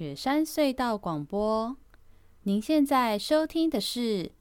[0.00, 1.76] 雪山隧道广播，
[2.44, 4.32] 您现在收听的是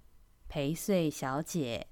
[0.47, 1.87] 陪睡小姐。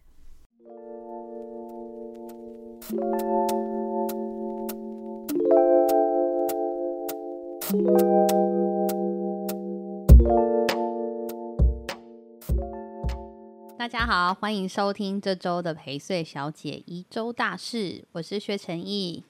[13.78, 19.26] 大家好，欢迎收听这周的陪睡小姐一周大事，我是薛成义。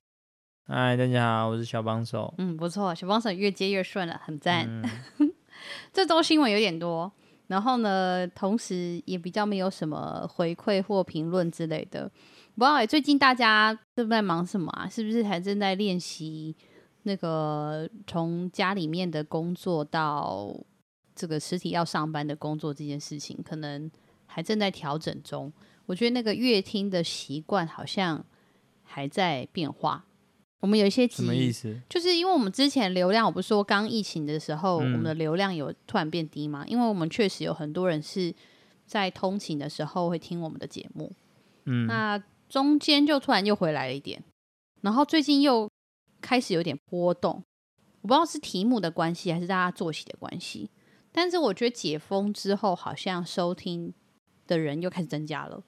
[0.70, 2.34] 嗨，大家好，我是小帮手。
[2.38, 4.68] 嗯，不错，小帮手越接越顺了，很赞。
[4.68, 5.34] 嗯、
[5.94, 7.10] 这周新闻有点多，
[7.48, 12.12] 然后呢，同时也比较没有什么回馈或评论之类的。
[12.56, 14.90] 不知道最近大家都在忙什么啊？
[14.90, 16.54] 是不是还正在练习
[17.04, 20.54] 那个从家里面的工作到
[21.16, 23.90] 这个实体要上班的工作这件事情，可能
[24.26, 25.50] 还正在调整中。
[25.86, 28.26] 我觉得那个乐听的习惯好像
[28.84, 30.04] 还在变化。
[30.60, 31.80] 我们有一些什么意思？
[31.88, 36.66] 就是因为我们之前流量，我不是说刚疫情的时候，嗯、我们的流量有突然变低吗？
[36.68, 38.34] 因为我们确实有很多人是
[38.88, 41.14] 在通勤的时候会听我们的节目，
[41.66, 42.18] 嗯，那
[42.50, 44.24] 中间就突然又回来了一点，
[44.82, 45.70] 然后最近又
[46.22, 47.44] 开始有点波动，
[48.02, 50.72] 我不知道是题目的关系还是大家作息的关系，
[51.12, 53.94] 但是我觉得解封之后，好像收听
[54.48, 55.64] 的人又开始增加了，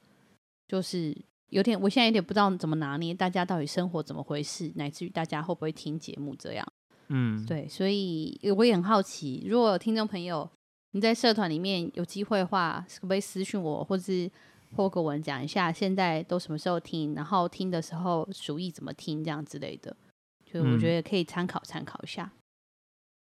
[0.66, 1.16] 就是。
[1.50, 6.66] 有点，我现在有点不知道怎么拿捏，大家到底生活怎么回事，乃至于大家会不会听节目这样。
[7.08, 10.48] 嗯，对，所以我也很好奇，如果有听众朋友
[10.92, 14.30] 你在社团里面有机会的话，可不可以私讯我，或是
[14.76, 19.96] 或给我讲一下现在都什么时候听，然后听的时候属意怎么听这样之类的，
[20.44, 22.30] 就我觉得可以参考参考一下。
[22.32, 22.38] 嗯、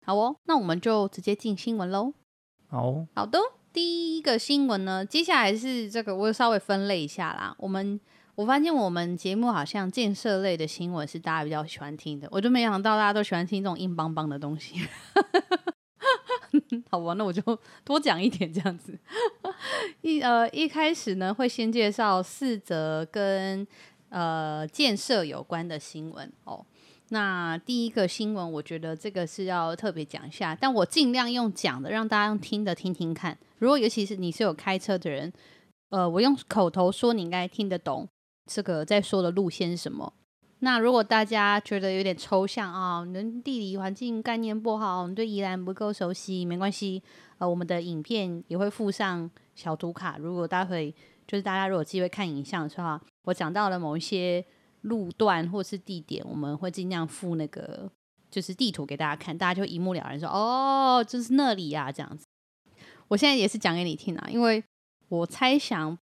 [0.04, 2.12] 好哦，那我们就直接进新闻喽。
[2.68, 3.38] 好，好的，
[3.72, 8.00] 第一个新闻呢，接下来是这个，我稍微分类一下啦，我们。
[8.36, 14.78] 我发现我们节目好像建设类的新闻是大家比较喜欢听的，我就没想到大家都喜欢听这种硬邦邦的东西。
[16.90, 17.42] 好吧，那我就
[17.82, 18.96] 多讲一点这样子。
[20.02, 23.66] 一呃一开始呢，会先介绍四则跟
[24.10, 26.62] 呃建设有关的新闻哦。
[27.08, 33.38] 那第一个新闻，我觉得这个是要特别讲一下，但我尽量用讲的，让大家用听的听听看。
[33.58, 35.32] 如果尤其是你是有开车的人，
[35.88, 38.06] 呃，我用口头说，你应该听得懂。
[38.46, 40.12] 这个在说的路线是什么？
[40.60, 47.02] 那如果大家觉得有点抽象啊，你地理环境概念不好，你对宜兰不够熟悉，没关系。
[47.36, 50.16] 呃，我们的影片也会附上小图卡。
[50.16, 50.94] 如果待会
[51.26, 54.42] 就是大家如果有机会看影像的话，我讲到了某一些
[54.80, 57.90] 路段或是地点，我们会尽量附那个
[58.30, 62.24] 就是地图给大家看，大家就一目了然说哦，就是那里呀，这样子。
[63.08, 64.64] 我现在也是讲给你听啊，因为
[65.08, 65.98] 我猜想。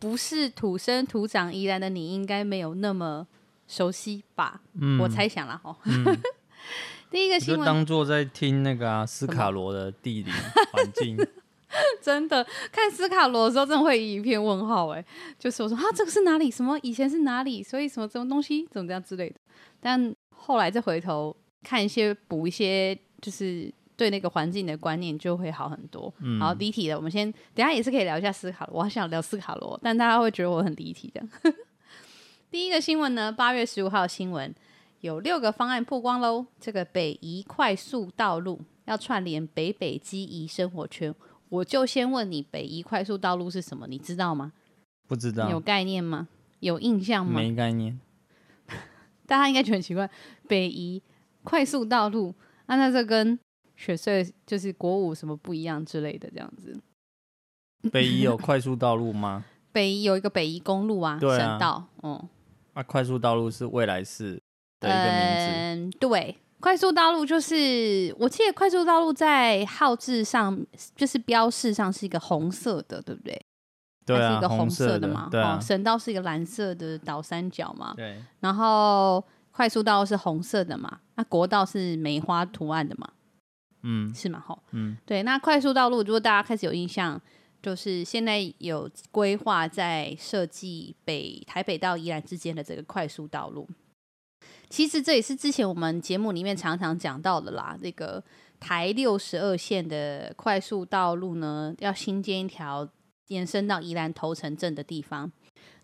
[0.00, 3.26] 不是土生土长宜兰的你，应该没有那么
[3.68, 4.62] 熟悉吧？
[4.80, 5.76] 嗯，我猜想了哈。
[5.84, 6.04] 嗯、
[7.12, 10.30] 第一个新闻，就当做在听那个、啊、斯卡罗的地理
[10.72, 11.16] 环境。
[12.02, 15.04] 真的看斯卡罗的时候，真的会一片问号哎，
[15.38, 16.50] 就是我说啊，这个是哪里？
[16.50, 17.62] 什么以前是哪里？
[17.62, 19.36] 所以什么什么东西怎么这样之类的。
[19.78, 23.72] 但后来再回头看一些补一些，就是。
[24.00, 26.10] 对那个环境的观念就会好很多。
[26.20, 26.96] 嗯，好，离题的。
[26.96, 28.78] 我们先等下也是可以聊一下斯卡罗。
[28.78, 31.22] 我还想聊斯卡罗，但大家会觉得我很离题的。
[32.50, 34.54] 第一个新闻呢，八月十五号新闻
[35.02, 36.46] 有六个方案曝光喽。
[36.58, 41.14] 这个北宜快速道路要串联北北基宜生活圈，
[41.50, 43.86] 我就先问你，北宜快速道路是什么？
[43.86, 44.54] 你知道吗？
[45.06, 45.50] 不知道。
[45.50, 46.26] 有概念吗？
[46.60, 47.34] 有印象吗？
[47.34, 48.00] 没概念。
[49.28, 50.08] 大家应该觉得很奇怪，
[50.48, 51.02] 北宜
[51.44, 52.34] 快速道路，
[52.64, 53.38] 啊、那这跟
[53.80, 56.78] 雪隧就是国五什么不一样之类的这样子。
[57.90, 59.42] 北宜有 快速道路吗？
[59.72, 61.86] 北宜有一个北宜公路啊，对啊省道。
[62.02, 62.28] 嗯，
[62.74, 64.38] 啊，快速道路是未来市
[64.80, 65.46] 的一个名字。
[65.54, 70.62] 嗯，对，快速道路就是我记得快速道路在号志上
[70.94, 73.40] 就是标示上是一个红色的，对不对？
[74.04, 75.28] 对啊，是一个红色的嘛。
[75.30, 77.94] 对啊，哦，省道是一个蓝色的倒三角嘛。
[77.96, 78.22] 对。
[78.40, 81.00] 然后快速道路是红色的嘛？
[81.14, 83.08] 那国道是梅花图案的嘛？
[83.82, 84.42] 嗯，是吗？
[84.46, 87.20] 吼，嗯，对，那快速道路，如果大家开始有印象，
[87.62, 93.68] 就是现在有规划在设计北台北到宜兰之间的这个快速道路。
[94.68, 97.76] 其实这也是之前我们节目里面常常讲到的啦。
[97.82, 98.22] 这个
[98.60, 102.88] 台六十二线的快速道路呢，要新建一条
[103.28, 105.30] 延伸到宜兰头城镇的地方。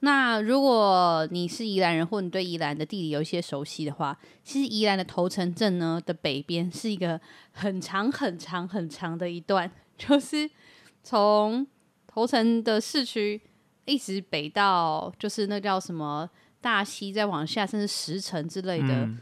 [0.00, 7.20] 那如果你是宜兰人，或你对宜兰的地理有一些熟悉的话，其实宜兰的头城镇呢的北边是一个
[7.52, 10.48] 很长、很长、很长的一段，就是
[11.02, 11.66] 从
[12.06, 13.40] 头城的市区
[13.84, 16.28] 一直北到，就是那叫什么
[16.60, 19.20] 大溪，再往下甚至石城之类的，嗯、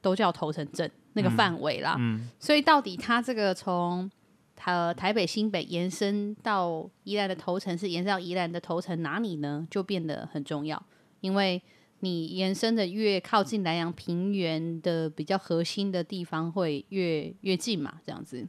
[0.00, 0.90] 都叫头城镇。
[1.18, 1.96] 那个范围啦。
[1.98, 4.10] 嗯，所以到底它这个从
[4.64, 9.66] 呃台北新北延伸到宜兰的头城，是延伸到宜兰的头城哪里呢？
[9.70, 10.82] 就变得很重要，
[11.20, 11.62] 因为
[12.00, 18.48] 你延伸的越靠近南洋平原的比较核心的地方，会越越近嘛，这样子。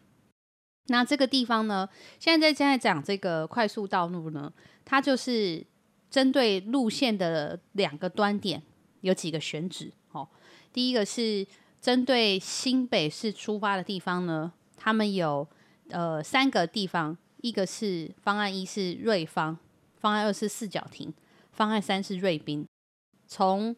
[0.88, 1.88] 那这个地方呢，
[2.18, 4.51] 现在在现在讲这个快速道路呢，
[4.86, 5.63] 它就是
[6.09, 8.63] 针对路线的两个端点
[9.01, 10.27] 有几个选址哦。
[10.74, 11.45] 第一个是
[11.80, 15.48] 针对新北市出发的地方呢，他们有
[15.89, 19.57] 呃三个地方，一个是方案一是瑞芳，
[19.98, 21.13] 方案二是四角亭，
[21.51, 22.66] 方案三是瑞滨。
[23.28, 23.75] 从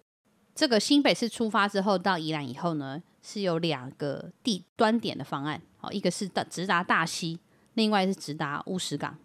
[0.53, 5.61] 这个新北市出发之后到宜兰以后呢，是有两个地端点的方案。
[5.77, 7.39] 好，一个是到直达大溪，
[7.73, 9.17] 另外是直达乌石港。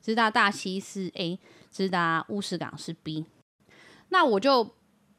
[0.00, 1.38] 直达大溪是 A，
[1.70, 3.26] 直达乌石港是 B。
[4.08, 4.74] 那我就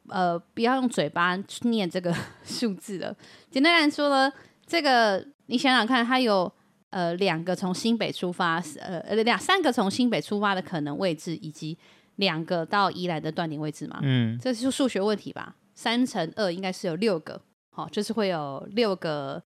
[0.08, 2.12] 呃不要用嘴巴去念这个
[2.42, 3.16] 数字了。
[3.50, 4.32] 简单来说呢，
[4.66, 6.52] 这个你想想看，它有
[6.90, 11.76] 呃两个从新北出发，呃呃两三个从新北出发的可能位置，以及
[12.16, 13.98] 两个到宜兰的断点位置嘛。
[14.02, 15.56] 嗯，这是数学问题吧？
[15.74, 17.40] 三乘二应该是有六个，
[17.70, 19.42] 好，就是会有六个。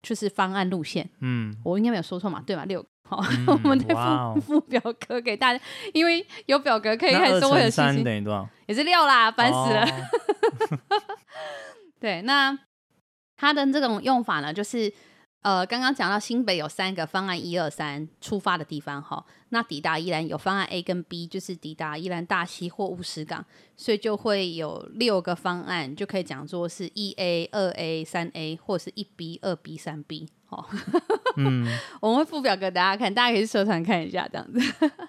[0.00, 2.64] 就是方案路线，嗯，我应该没有说错嘛，对吧？
[2.66, 5.60] 六个，好，嗯、我们再附、哦、附表格给大家，
[5.92, 8.48] 因为有表格可以看，所有的信息等于多少？
[8.66, 9.84] 也是六啦，烦死了。
[10.88, 11.02] 哦、
[11.98, 12.56] 对，那
[13.36, 14.90] 它的这种用法呢，就是。
[15.42, 23.44] 呃，刚刚讲到新北有三个方案，一二三出发的地方哈，那抵达宜兰有方案 A 跟 B，就是抵达宜兰大溪或乌石港，
[23.76, 30.28] 所以就会有六个方案，就可以讲作是一 A、二 A、三 A，或者是一 B、二 B、三 B。
[30.48, 30.64] 哦，
[31.36, 31.66] 嗯，
[32.00, 34.58] 我们会附表给大家看，大家可以去社团看一下这样子。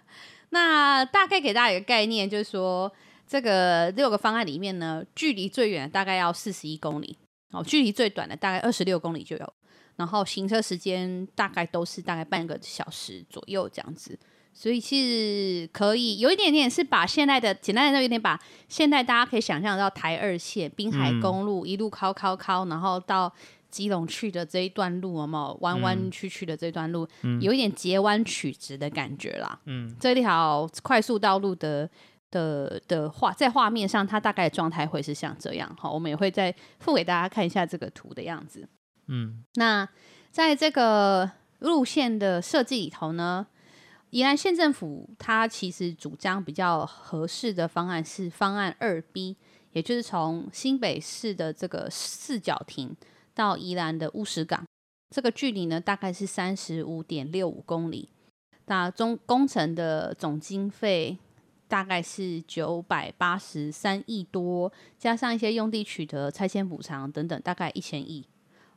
[0.51, 2.91] 那大概给大家一个概念，就是说
[3.25, 7.17] 这个六个方案里面呢，距离最远的大概要四十一公里，
[7.51, 9.53] 哦，距离最短的大概二十六公里就有。
[9.99, 14.17] 然后行车时间大概都是大概半个小时左右这样子，
[14.53, 23.29] 所以其实可以有一点点是把现在的简单来说，有点把现在大家可以想象到台二线滨海公路一路靠靠靠，然后到
[23.69, 27.05] 基隆去的这一段路，有没有弯弯曲曲的这段路，
[27.41, 29.59] 有一点截弯曲直的感觉啦。
[29.65, 31.89] 嗯，这条快速道路的
[32.31, 35.75] 的的画在画面上，它大概的状态会是像这样。
[35.77, 38.67] 好，我们也会再附给大家看一下这个图的样子。
[39.11, 39.89] 嗯，那
[40.31, 41.29] 在这个
[41.59, 43.47] 路线的设计里头呢，
[44.11, 49.35] 宜兰县政府它其实主张比较合适的方案是方案二 B，
[49.71, 52.95] 也就是从新北市的这个四角亭
[53.33, 54.63] 到宜兰的乌石港，
[55.09, 58.09] 这个距离呢大概是三十五点六五公里，
[58.67, 61.17] 那中工程的总经费
[61.67, 68.27] 大概是九百八十三亿多，加上一些用地取得、拆迁补偿等等，大概一千亿。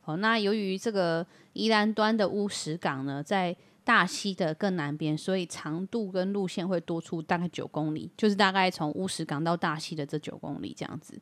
[0.05, 11.19] 哦，那由于这个宜兰端的乌石港呢，在大溪的更南边，所以长度跟路线会多出大概九公里，就是大概从乌石港到大溪的这九公里这样子。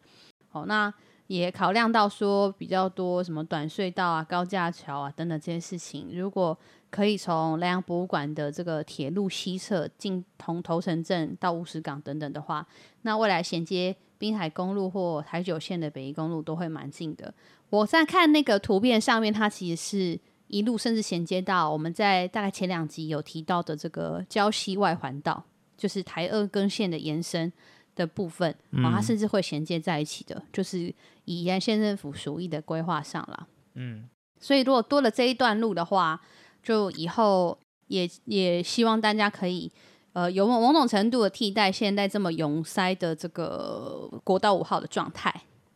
[0.50, 0.94] 好，那
[1.28, 6.58] 也考量到说比较多什么短隧道啊、高架桥啊等等这些事情，如果
[6.90, 12.68] 可以从兰阳博物馆的这个铁路西侧进从头城镇到乌石港等等的话，
[13.04, 17.34] 那未来衔接滨海公路或台九线的北宜公路都会蛮近的。
[17.72, 25.44] 我在看那个图片上面，它其实是一路甚至衔接到我们在大概前两集有提到的这个礁溪外环道，
[25.76, 27.52] 就是台二根线的延伸
[27.96, 30.94] 的部分，嗯、哦，它甚至会衔接在一起的，就是
[31.26, 33.48] 以沿县政府属意的规划上了。
[33.74, 34.08] 嗯，
[34.40, 36.22] 所以如果多了这一段路的话，
[36.62, 37.58] 就以后
[37.88, 39.72] 也也希望大家可以
[40.14, 45.34] 呃有某某种程度的替代现在这么拥塞的这个国道五号的状态。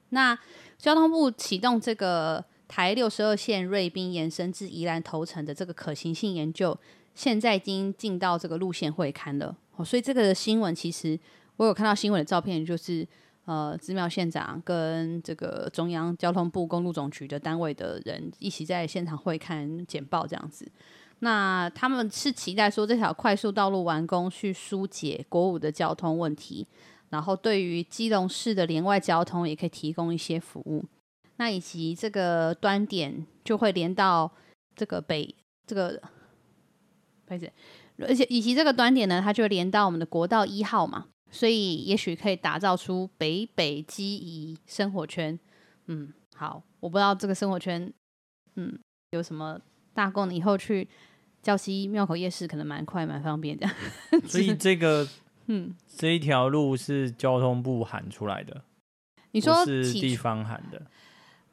[0.10, 0.38] 那
[0.78, 6.78] 交通部启动这个台六十二线瑞滨延伸至宜兰头城的这个可行性研究，
[7.14, 9.56] 现在已经进到这个路线会勘了。
[9.76, 11.20] 哦，所以这个新闻其实
[11.58, 13.08] 我有看到新闻的照片，就是
[13.46, 20.68] 呃，姿妙县长跟这个中央交通部公路总局的单位的人一起在现场会刊简报这样子。
[21.20, 26.68] 那他们是期待说这条快速道路完工，去疏解国五的交通问题。
[27.10, 30.84] 然后，对于基隆市的连外交通也可以提供一些服务。
[31.38, 34.30] 那以及这个端点就会连到
[34.76, 35.34] 这个北
[35.66, 36.02] 这个，
[37.28, 37.52] 而且
[38.00, 41.08] 而且以及这个端点呢，它就连到我们的国道一号嘛。
[41.32, 45.38] 所以也许可以打造出北北基宜生活圈。
[45.88, 47.92] 嗯，好，我不知道这个生活圈，
[48.56, 48.78] 嗯，
[49.12, 49.60] 有什么
[49.96, 50.88] 大功能，以后去
[51.44, 53.68] 礁溪庙口夜市可能蛮快蛮方便的。
[54.30, 55.08] 所以这个。
[55.48, 58.64] 嗯，这一条路是交通部喊出来的，
[59.30, 60.82] 你说是地方喊的。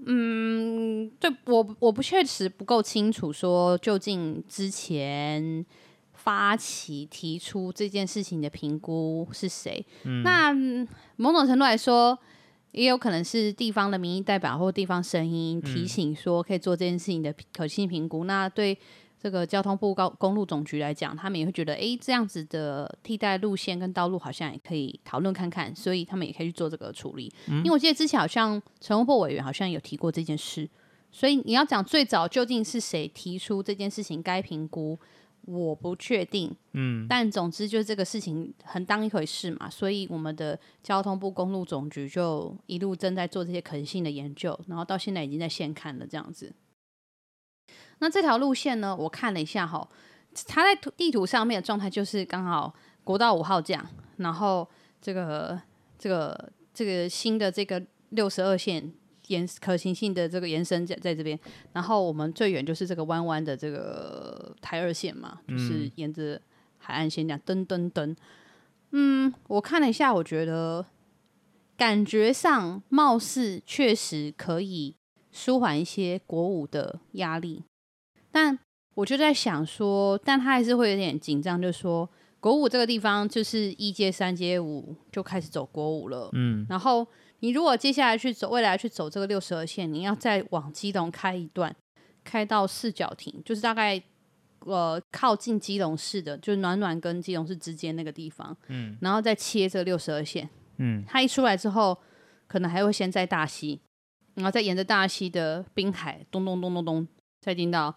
[0.06, 5.62] 嗯，对我我不确实不够清楚，说究竟之前
[6.14, 9.84] 发起提出这件事情的评估是谁？
[10.04, 10.54] 嗯、那
[11.16, 12.18] 某种程度来说，
[12.72, 18.24] 也有可能是地方的民意代表或地方声音提醒说可以做这件事情的可信评估。
[18.24, 18.76] 嗯、那对。
[19.22, 27.32] 这个交通部高公路总局来讲，他们也会觉得，哎，这样子的替代路线跟道路好像也可以讨论看看，所以他们也可以去做这个处理。
[27.46, 30.68] 嗯、因为我记得之前好像陈务部委员好像有提过这件事，
[31.12, 34.98] 所以你要讲最早究竟是谁提出这件事情该评估，
[35.42, 36.50] 我不确定。
[36.72, 46.52] 嗯，但总之就是这个事情很当一回事嘛，所以我们的交通部公路总局就一路正在做这些可行性的研究，然后到现在已经在现看了这样子。
[47.98, 48.96] 那这条路线呢？
[48.96, 49.88] 我看了一下哈，
[50.46, 54.66] 它在地图上面的状态就是刚好国道五号这样，然后
[55.00, 55.60] 这个
[55.98, 58.92] 这个这个新的这个六十二线
[59.28, 61.38] 延可行性的这个延伸在在这边，
[61.72, 66.40] 然后我们最远就是这个弯弯的这个台二线嘛，就是沿着
[66.78, 68.14] 海岸线这样噔噔噔。
[68.90, 70.84] 嗯，我看了一下，我觉得
[71.76, 74.94] 感觉上貌似确实可以
[75.30, 77.64] 舒缓一些国五的压力。
[78.30, 78.58] 但
[78.94, 82.08] 我就在想说，但他还是会有点紧张，就说
[82.40, 87.06] 国五这个地方就是一阶三阶五就开始走国五了，嗯，然后
[87.42, 91.74] 你如果接下来去走，未来去走这个六十二线，你要再往基隆开一段，
[92.24, 94.02] 开到四角亭，就是大概
[94.60, 101.98] 呃靠近基隆市的，就是暖暖跟基隆市之间那个地方，嗯，然后再切这个六十二线，嗯，它一出来之后，
[102.46, 103.80] 可能还会先在大溪，
[104.34, 107.08] 然后再沿着大溪的滨海咚咚咚咚咚，
[107.40, 107.94] 再进到。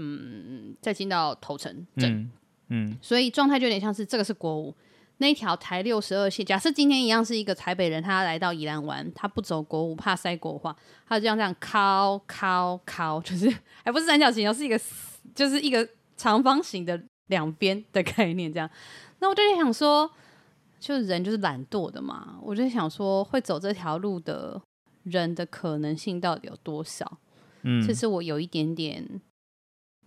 [0.00, 2.30] 嗯，再进到头城镇，
[2.68, 4.72] 嗯，嗯，所以状态就有点像是这个是国五
[5.18, 6.44] 那一条台六十二线。
[6.44, 10.60] 假设今天一样是一个台北人，他来到宜兰玩，他不走国五，怕塞国五，
[11.06, 13.52] 他就这样这样靠靠靠，就是
[13.84, 14.80] 还不是三角形，而是一个
[15.34, 18.68] 就是一个长方形的两边的概念这样。
[19.18, 20.10] 那我就在想说，
[20.80, 24.60] 就是人就是懒惰的嘛，我就在想说，会走这条路的
[25.04, 27.18] 人的可能性到底有多少？
[27.62, 29.20] 嗯，其实我有一点点。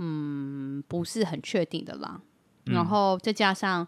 [0.03, 2.19] 嗯，不是很确定的啦。
[2.65, 3.87] 嗯、然后再加上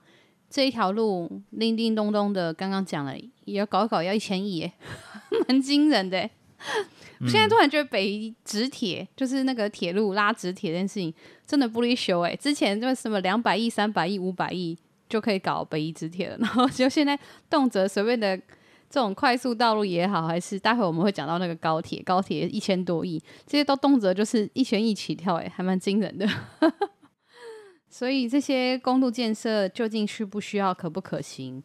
[0.54, 4.74] 这一条路叮叮咚咚的，刚刚讲了也要搞一搞要一千亿，耶，
[5.50, 6.20] 蛮惊人的。
[6.20, 11.12] 我、嗯、现在突然觉得北宜直铁就是那个铁路拉直铁这件事情
[11.48, 12.36] 真的不离修哎。
[12.36, 14.78] 之前就什么两百亿、三百亿、五百亿
[15.10, 17.18] 就可以搞北宜直铁了，然后就现在
[17.50, 18.40] 动辄随便的。
[18.90, 26.30] 这种快速道路也好，还是待会我们会讲到那个高铁，高铁一千多亿，这些都动辄就是一千亿起跳，哎，还蛮惊人的。
[27.94, 31.62] 所以这些公路建设究竟需不需要，可不可行？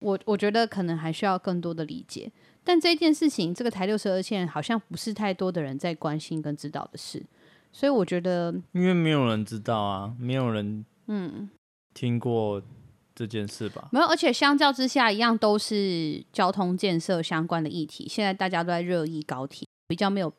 [0.00, 2.30] 我我觉得可能还需要更多的理解。
[2.64, 7.24] 但这件事情，这个台六十二线好像不是太多的人在关心跟知道的事，
[7.72, 11.48] 所以我觉得，因为没有人知道啊，没有人嗯
[11.94, 12.60] 听过。
[13.14, 18.06] 这件事吧，没有，而且相较之下，一样都是交通建设相关的议题。
[18.08, 20.32] 现在大家都在热议高铁，比较没有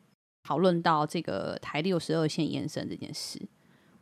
[0.44, 3.38] 讨论到这个台六十二线延伸这件事。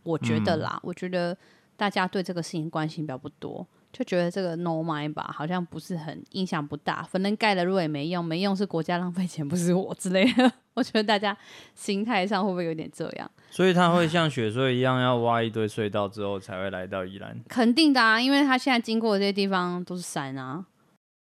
[0.03, 1.37] 我觉得啦，嗯、我觉得
[1.77, 3.67] 大家对这个事情关心比较不多。
[3.91, 10.53] 就觉得这个 no mind 吧，好像不是很影响不大，反正盖了路也没用，没用是国家浪费钱，不是我之类的。
[10.75, 11.35] 我觉得大家
[11.75, 13.29] 心态上会不会有点这样？
[13.51, 17.35] 所以他会像雪隧一样，要挖一堆隧道之后才会来到宜兰？
[17.49, 20.67] 肯定的啊，因为他现在经过的这些地方都是山啊，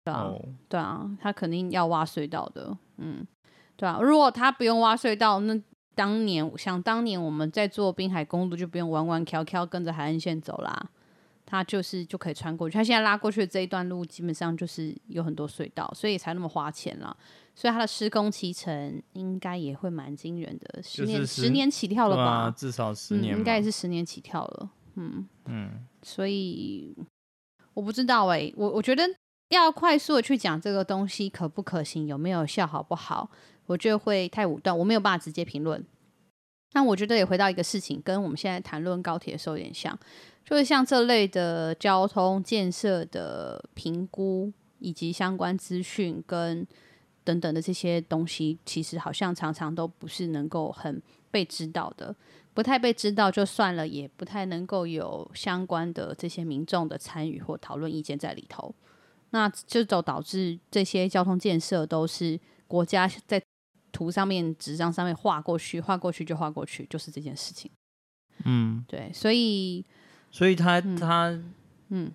[0.03, 3.25] 对啊，哦、对啊，他肯定要挖隧道的，嗯，
[3.77, 3.97] 对啊。
[4.01, 5.57] 如果他不用挖隧道，那
[5.97, 10.89] 当年想当年我们在做滨海公路，就不用弯弯翘翘跟着海岸线走啦。
[11.49, 17.15] 它就是就可以穿过去，它现在拉过去的这一段路基本上就是有很多隧道，所以才那么花钱啦。
[17.55, 22.23] 所以它的施工期程应该也会蛮惊人的，十年十,十年起跳了吧？
[22.23, 24.69] 啊、至少十年、嗯，应该也是十年起跳了。
[24.95, 26.93] 嗯嗯，所以
[27.73, 29.03] 我不知道哎、欸，我我觉得
[29.49, 33.31] 要快速的去讲这个东西可不可行，有没有效，好不好？
[33.67, 35.85] 我觉得会太武断，我没有办法直接评论。
[36.71, 39.97] 但我觉得也回到一个事情，跟我们现在谈论高铁的时候有点像。
[40.43, 46.65] 就是像这类的交通建设的评估，以及相关资讯跟
[47.25, 52.15] 等等的这些东西，其实好像常常都不是能够很被知道的，
[52.53, 58.73] 不太被知道就算了，也不太能够有相关的这些民众的参与或讨论意见在里头。
[59.31, 63.41] 那就都导致这些交通建设都是国家在
[63.91, 67.69] 图上面、纸张上面画过去，画过去就画过去，就是这件事情。
[68.45, 69.85] 嗯，对，所以。
[70.29, 71.41] 所以他他
[71.87, 72.11] 嗯，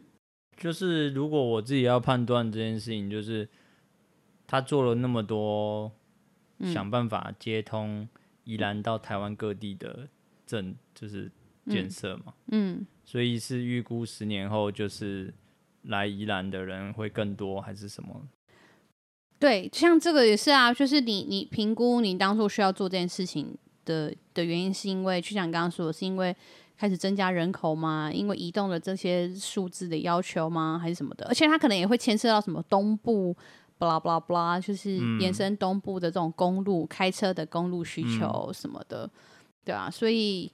[0.57, 3.49] 就是如果我自己要判断这件事情，就是
[4.47, 5.91] 他做了那么多
[6.61, 8.07] 想办法接通
[8.45, 10.07] 宜兰到台湾各地的
[10.47, 11.33] 政，就是
[11.67, 12.35] 建设嘛。
[12.49, 15.33] 嗯，嗯，所以是预估十年后就是
[15.85, 18.29] 来宜兰的人会更多，还是什么？
[19.43, 26.37] 对，像这个也是啊，就是你你评估你当初需要做这件事情的的原因，是因为就像你刚刚说的，是因为。
[26.75, 28.11] 开始增加人口吗？
[28.13, 30.81] 因为移动的这些数字的要求吗？
[30.83, 31.25] 还是什么的？
[31.27, 33.33] 而且它可能也会牵涉到什么东部，
[33.79, 39.11] 巴拉巴拉巴拉，就是延伸东部的这种公路、嗯、开车的公路需求什么的，嗯、
[39.65, 40.51] 对啊，所以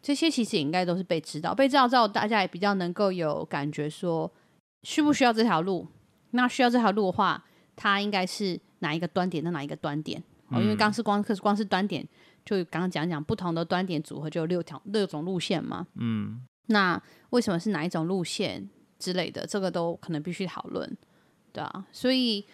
[0.00, 4.32] 这些其实也应该都是被知道，被知道之后，大家也比较能够有感觉说
[4.84, 5.86] 需不需要这条路？
[6.30, 7.44] 那需要这条路的话，
[7.78, 10.22] 它应该是哪一个端点到哪一个端点？
[10.48, 12.06] 哦，因为刚是光可是光是端点。
[12.44, 15.86] 就刚刚讲讲不同的端点组合，就有六条六种路线嘛。
[15.96, 18.66] 嗯，那为什么是哪一种路线
[18.98, 20.96] 之类的，这个都可能必须讨论，
[21.52, 21.86] 对啊。
[21.92, 22.46] 所以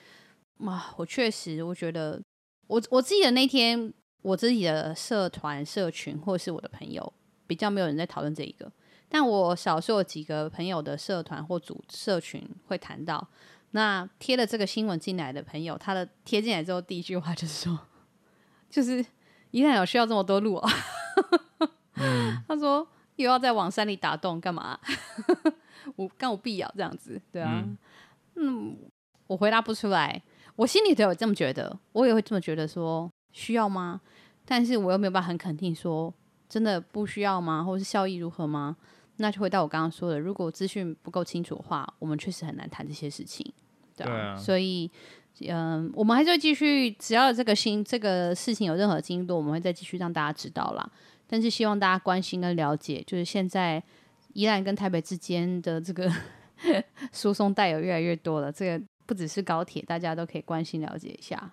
[0.58, 2.20] 啊，我确实我觉得，
[2.66, 7.12] 我我自己的那天，我自己的社团社群或是我的朋友，
[7.46, 8.72] 比较没有人在讨论这一个。
[9.08, 13.28] 但我少数有几个朋友的社团或组社群会谈到，
[13.74, 17.78] 那贴了这个新闻进来的朋友，他的贴进来之后，第一句话就是说，
[18.70, 19.04] 就是。
[19.54, 20.68] 一旦有需要这么多路啊、
[21.60, 21.70] 哦？
[21.94, 24.76] 嗯、 他说又要再往山里打洞干嘛？
[25.94, 27.78] 我干我必要这样子，对啊，嗯，
[28.34, 28.76] 嗯，
[29.28, 30.20] 我回答不出来，
[30.56, 34.00] 我心里都有这么觉得，我也会这么觉得，说需要吗？
[34.44, 36.12] 但是我又没有办法很肯定说
[36.48, 37.62] 真的不需要吗？
[37.62, 38.76] 或是效益如何吗？
[39.18, 43.52] 那就回到我刚刚说的，如果资讯不够清楚的话，我们确实很难谈这些事情，
[43.96, 44.90] 对啊，所以。
[45.48, 50.88] 嗯，我们还是会继续，只要这个新这个事情有任何进度，我们会再继续让大家知道啦。
[51.26, 53.82] 但是希望大家关心跟了解，就是现在
[54.34, 56.08] 宜兰跟台北之间的这个
[57.12, 58.52] 输送带有越来越多了。
[58.52, 61.50] 这个不只是高铁，大家都可以关心了解一下。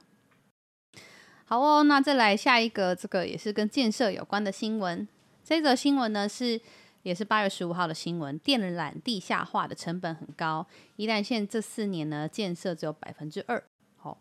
[1.46, 5.08] 好哦，那再来下一个，这个也是跟建设有关的新闻。
[5.44, 6.62] 这则新闻呢是。
[7.04, 10.66] 也是八月十五号的新闻，电缆地下化的成本很高。
[10.98, 13.64] 宜兰线这四年呢，建设只有百分之二。
[13.98, 14.18] 好，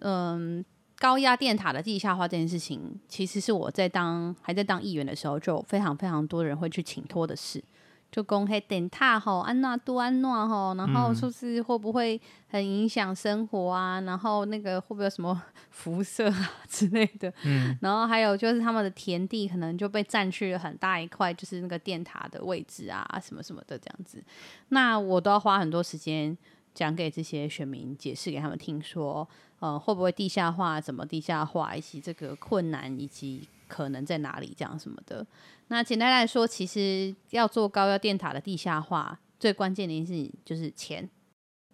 [0.00, 0.64] 嗯，
[0.98, 7.62] 高压电塔的地下化这件事情，其实是我在当还在当议员的时候，就非常非常多人会去请托的事。
[8.10, 14.00] 就公黑电塔吼，安娜都安娜吼，然后说是会不会很影响生活啊？
[14.00, 17.32] 然后那个会不会有什么辐射啊之类的？
[17.44, 24.22] 嗯，然后还有就是他们的田地可能就被占去了很大一块，就是那个电塔的位置啊，什么什么的这样子。
[24.70, 26.36] 那我都要花很多时间
[26.74, 29.28] 讲给这些选民解释给他们听，说
[29.60, 35.24] 呃会不会地下化，怎么地下化，以及这个困难以及可能在哪里，这样什么的。
[35.68, 41.08] 那简单来说，其实要做高压电塔的地下化，最关键的一件事就是钱。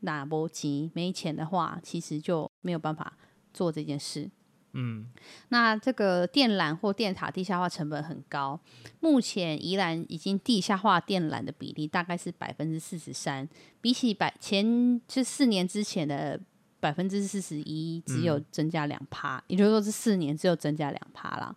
[0.00, 3.16] 那不急，没钱的话，其实就没有办法
[3.54, 4.30] 做这件事。
[4.78, 5.06] 嗯，
[5.48, 8.60] 那这个电缆或电塔地下化成本很高。
[9.00, 13.48] 目前宜兰已经地下化电缆的比例大概是百分之四十三，
[13.80, 16.38] 比起百前这四年之前的
[16.78, 19.38] 百分之四十一，只有增加两趴。
[19.38, 21.56] 嗯、也就是说，这四年只有增加两趴啦。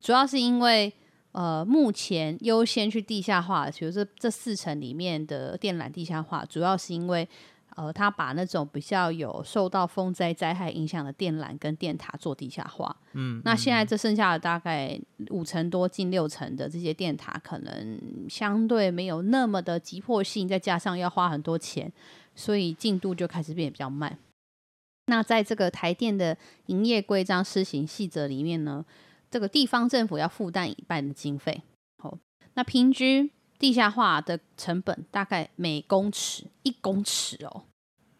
[0.00, 0.92] 主要是因为。
[1.32, 7.28] 呃，目前优先去地下化，比如说这四层里面的电缆地下化，主要是因为
[7.76, 12.96] 呃，他把那种比较有受到风灾灾害影响的电缆跟电塔做地下化。
[13.12, 14.98] 嗯，那现在这剩下的大概
[15.30, 21.92] 五层多、近六层的这些电塔，可能相对没有那么的急迫性，再加上要花很多钱，
[22.34, 24.18] 所以进度就开始变得比较慢。
[25.06, 28.84] 那在这个台电的营业规章施行细则里面呢，
[29.30, 31.62] 这个地方政府要负担一半的经费，
[32.02, 32.18] 好，
[32.54, 37.64] 那平均地下化的成本大概每公尺一公尺哦，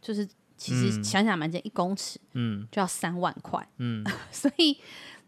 [0.00, 2.66] 就是其实想想蛮简单，一公尺嗯。
[2.70, 4.78] 就要三万块，嗯， 所以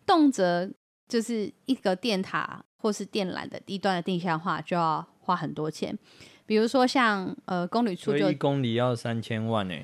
[0.04, 0.72] 动辄
[1.08, 5.96] 就是一个电塔或是电缆的低端的地下化就要花很多钱，
[6.44, 9.74] 比如说像呃公里处就一公里要三千万呢，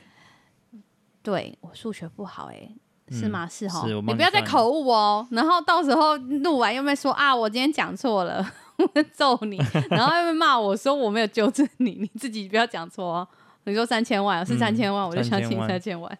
[1.22, 2.74] 对我数学不好哎。
[3.10, 3.46] 是吗？
[3.48, 5.26] 是哈，你不要再口误哦。
[5.30, 8.44] 然后到时候录完又没说啊，我今天讲错了，
[8.78, 9.56] 我揍你。
[9.90, 13.28] 然后又没骂我说我没有纠正你，你自己不要讲错哦。
[13.64, 16.18] 你说三千万是三千万，我就相信三千万。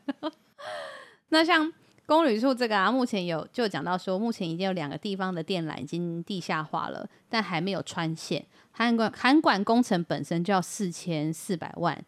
[1.30, 1.72] 那像
[2.06, 8.44] 公旅处这个啊，目前有就讲到说，目前已经有两个地方的电缆已经地下化了，但还没有穿线。
[8.70, 12.04] 涵管涵管工程本身就要四千四百万。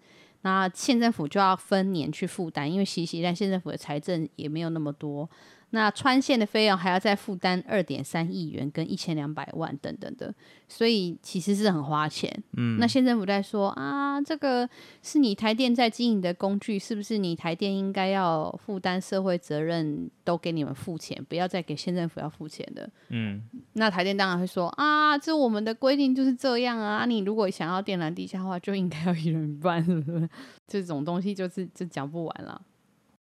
[0.48, 5.28] 那县政府就要分年去负担，因为西西但县政府的财政也没有那么多。
[5.70, 10.34] 那穿线的费用还要再负担二点三亿元跟一千两百万等等的，
[10.66, 12.32] 所以其实是很花钱。
[12.56, 14.66] 嗯，那县政府在说啊，这个
[15.02, 22.88] 是你台电在经营的工具，是不是你台电应该要负担社会责任，都给你们付钱，不要再给县政府要付钱的。
[23.10, 23.42] 嗯，
[23.74, 30.26] 那台电当然会说啊，这我们的规定就是这样啊，你如果想要电缆地下化，就应该要一人一半，是不是？
[30.66, 32.58] 这种东西就是就讲不完了。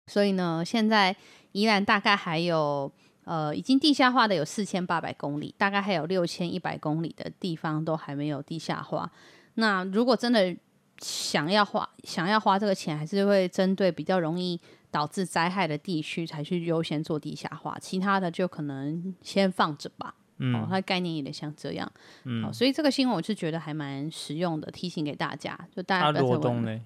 [0.07, 1.15] 所以呢，现在。
[1.53, 2.91] 宜兰大概还有
[3.23, 9.09] 呃，已经地下化的有四千八百公里，大概还有六千一百公里的地方都还没有地下化。
[9.53, 10.53] 那如果真的
[10.99, 14.59] 想要花，想要花这个钱，还是会针对比较容易
[14.91, 20.13] 导致灾害的地区才去优先做地下化，其他的就可能先放着吧。
[20.37, 21.89] 嗯，哦，它的概念有点像这样。
[22.23, 25.57] 嗯，哦，所以这个新闻我是觉得还蛮实用的，提醒给大家。
[25.75, 26.81] 就大家罗东呢？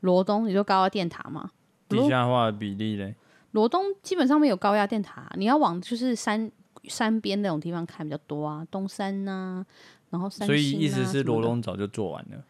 [0.00, 1.50] 罗东，你说高压电塔嘛？
[1.88, 3.14] 地下化的比例嘞？
[3.54, 6.50] 罗东基本上没有高压电塔，你要往就是山
[6.88, 9.66] 山边那种地方看比较多啊，东山呐、啊，
[10.10, 12.44] 然后山、啊、所以意思是罗东早就做完了。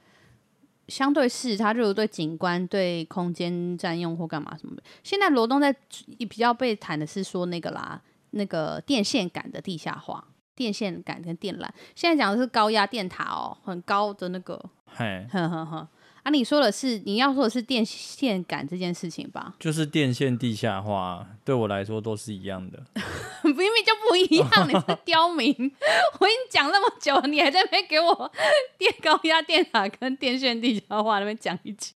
[0.89, 4.83] 相对是它就是对景观、对空间占用或干嘛什么的。
[5.03, 5.71] 现在罗东在
[6.19, 10.23] 比较被谈的是说那个啦，那个电线杆的地下化，
[10.55, 11.69] 电线杆跟电缆。
[11.95, 15.89] 现在讲的是高压电塔哦，很高的那个，嘿，呵呵呵。
[16.25, 19.55] 啊，你说的是你要说的是电线杆这件事情吧？
[19.61, 22.83] 就是电线地下化，对我来说都是一样的。
[23.45, 25.51] 明明就不一样，你是刁民！
[25.55, 28.33] 我跟你讲那么久，你还在那边给我
[28.79, 31.93] 电高压电塔跟电线地下化那边讲一句。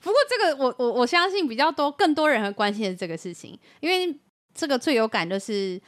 [0.00, 4.14] 不过这个我我我相信比较多更多人会关心的是这个事情，因为
[4.54, 5.80] 这个最有感就是。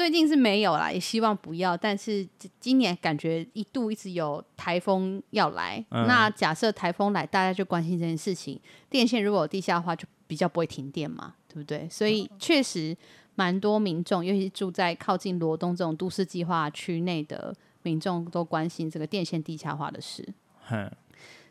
[0.00, 1.76] 最近是没有啦，也希望不要。
[1.76, 2.26] 但是
[2.58, 8.58] 今年感觉一度一直有台风要来，嗯、那假设台风来，大家就关心这件事情。
[8.88, 11.86] 电线如果有地下化，就比较不会停电嘛，对不对？
[11.90, 12.96] 所以确实
[13.34, 20.26] 蛮多民众，尤其是住在靠近罗东这种都市计划区内的民众，都关心这个电线地下化的事。
[20.70, 20.90] 嗯、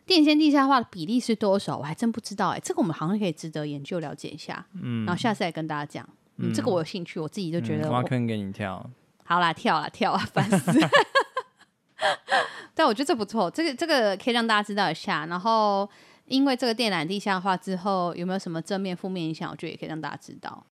[0.07, 1.77] 电线地下化的比例是多少？
[1.77, 4.65] 我还真不知道哎、欸，这个我们好像可以值得研究了解一下。
[4.73, 6.09] 嗯，然后下次再跟大家讲。
[6.41, 8.89] 嗯，这个我有兴趣，我自己就觉得挖坑给你跳，
[9.25, 10.71] 好啦，跳啊跳啊，烦死！
[12.73, 15.25] 但我觉得这不错，这个这个可以让大家知道一下。
[15.25, 15.88] 然后，
[16.25, 19.52] 因为这个电缆地下化之后，有没有什么正面、负面影响？
[19.52, 20.65] 我觉得也可以让大家知道。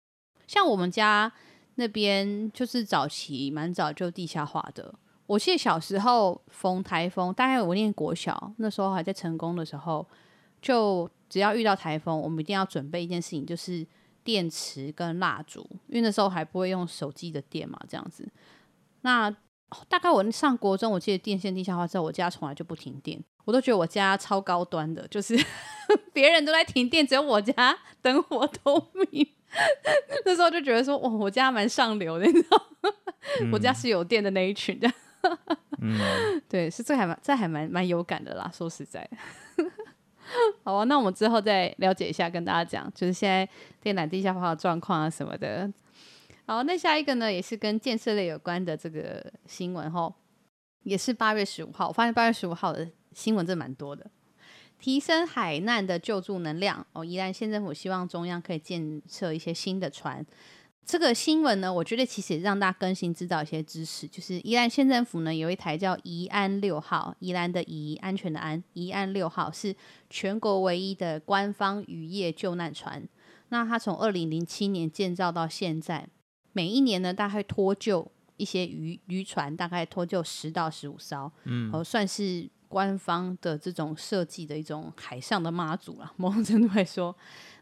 [0.46, 1.32] 像我们家
[1.76, 4.94] 那边，就是早期蛮早就地下化的。
[5.26, 10.08] 我记得小时候逢台风，大概我念国小那时候还在成功的时候，
[10.62, 13.86] 就只要遇到台风，我们一定要准备一件事情，就是。
[14.26, 18.28] 电池跟蜡烛，因为那时候还不会用手机的电嘛，这样子。
[19.02, 19.30] 那
[19.88, 25.38] 大概我上国中，我记得电线地下化之后，我家从来就不停电，我都觉得我家超高端的，就是
[26.12, 29.28] 别人都在停电，只有我家灯火通明。
[30.26, 32.62] 那时候就觉得说，哇，我家蛮上流的，你知道
[33.54, 34.96] 我家是有电的那一群，这样。
[35.82, 39.08] 嗯， 对，是这还蛮这还蛮蛮有感的啦，说实在。
[40.64, 43.48] 好啊，那我们之后再了解一下，跟大家讲，就是现在
[43.82, 45.72] 电缆地下化的状况啊什么的。
[46.46, 50.14] 好，那下一个呢，也是跟建设类有关的这个新闻吼，
[50.84, 51.88] 也是八月十五号。
[51.88, 54.06] 我发现八月十五号的新闻真蛮多的，
[54.78, 57.04] 提升海难的救助能量哦。
[57.04, 60.24] 宜兰县政府希望中央可以建设一些新的船。
[60.86, 69.76] 这个新闻呢，我觉得其实也让大家更新知道一些知识，就是宜兰县政府呢有一台叫宜安六号，宜兰的宜，安全的安，宜安六号是
[70.12, 73.04] 全国唯一的官方渔业救难船。
[73.50, 76.08] 那它从二零零七年建造到现在，
[76.54, 87.16] 每一年呢大概脱救一些渔渔船，大概脱救十到十五艘，嗯，哦，算是官方的这种设计的一种海上的妈祖了，某种程度来说。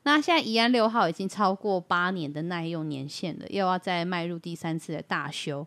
[0.05, 5.65] 那现在宜安六号已经超过八年的耐用年限了，又要再迈入第三次的大修。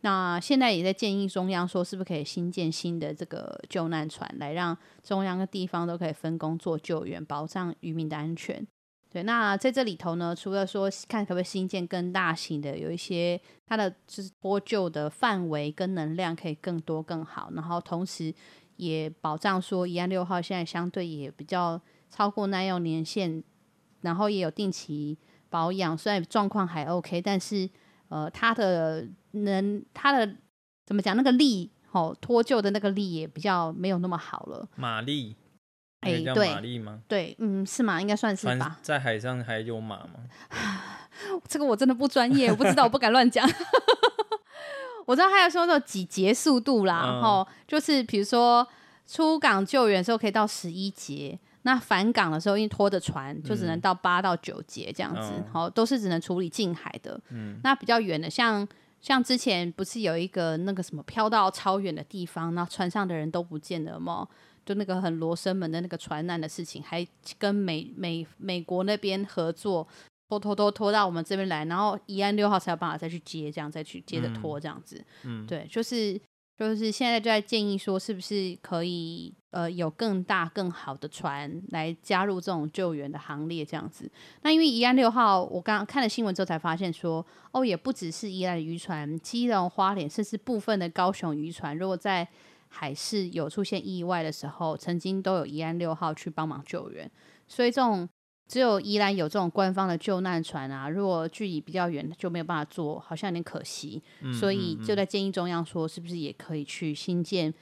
[0.00, 8.66] 那现在也在建议中央说，是不是可以新建新的这个救难船，来让中央跟地方都可以分工做救援，保障渔民的安全。
[9.10, 18.34] 对，那在这里头呢，除了说看可不可以新建更大型的，有一些它的就是脱救的范围跟能量可以更多更好，然后同时
[18.76, 23.42] 也保障说宜安六号现在相对也比较超过耐用年限。
[24.04, 25.18] 然后也有定期
[25.50, 27.68] 保养，虽然状况还 OK，但是
[28.08, 30.36] 呃，它的能，它的
[30.86, 31.16] 怎么讲？
[31.16, 34.68] 那个力，哦，脱臼的那个力也比较没有那么好了。
[34.76, 35.34] 马力，
[36.00, 37.00] 哎，对，马力吗？
[37.08, 38.00] 对，嗯，是吗？
[38.00, 38.78] 应该算是吧。
[38.82, 40.20] 在海上还有马吗？
[41.48, 43.48] 这个我真的不专业，我不知道，我不敢乱讲。
[45.06, 48.66] 我知道他要说那种几节速度啦，然后、嗯、就是比如说
[49.06, 51.38] 出港救援的时候可以到十一节。
[51.66, 57.18] 那返港的时候，因为拖着船，就只能到八到九节这样子，好、嗯哦，都是只能处理近海的。
[57.30, 58.68] 嗯，那比较远的，像
[59.00, 64.28] 像之前不是有一个那个什么飘到超远的地方，那船上的人都不见了吗？
[64.66, 67.06] 就那个很罗生门的那个船难的事情，还
[67.38, 69.88] 跟美美美国那边合作，
[70.28, 75.02] 拖拖拖拖到我们这边来，然后宜安六号才有办法再去接，这样再去接着拖这样子。
[75.22, 76.20] 嗯，对，就是。
[76.56, 84.10] 就是现在就在建议说，是不是可以呃有更大更好的船来加入这种救援的行列这样子？
[84.42, 92.28] 那因为宜安六号，我刚刚看了新闻之后才发现说，哦，也不只是宜兰渔船，基隆、花莲，甚至部分的高雄渔船，如果在
[92.68, 97.10] 海事有出现意外的时候，曾经都有宜安六号去帮忙救援，
[97.46, 98.08] 所以这种。
[98.46, 104.02] 只有宜兰有这种官方的救难船啊，如果距离比较远就没有办法做，好像有点可惜。
[104.20, 107.52] 嗯、所以就在建议中央说，是不是也可以去新建，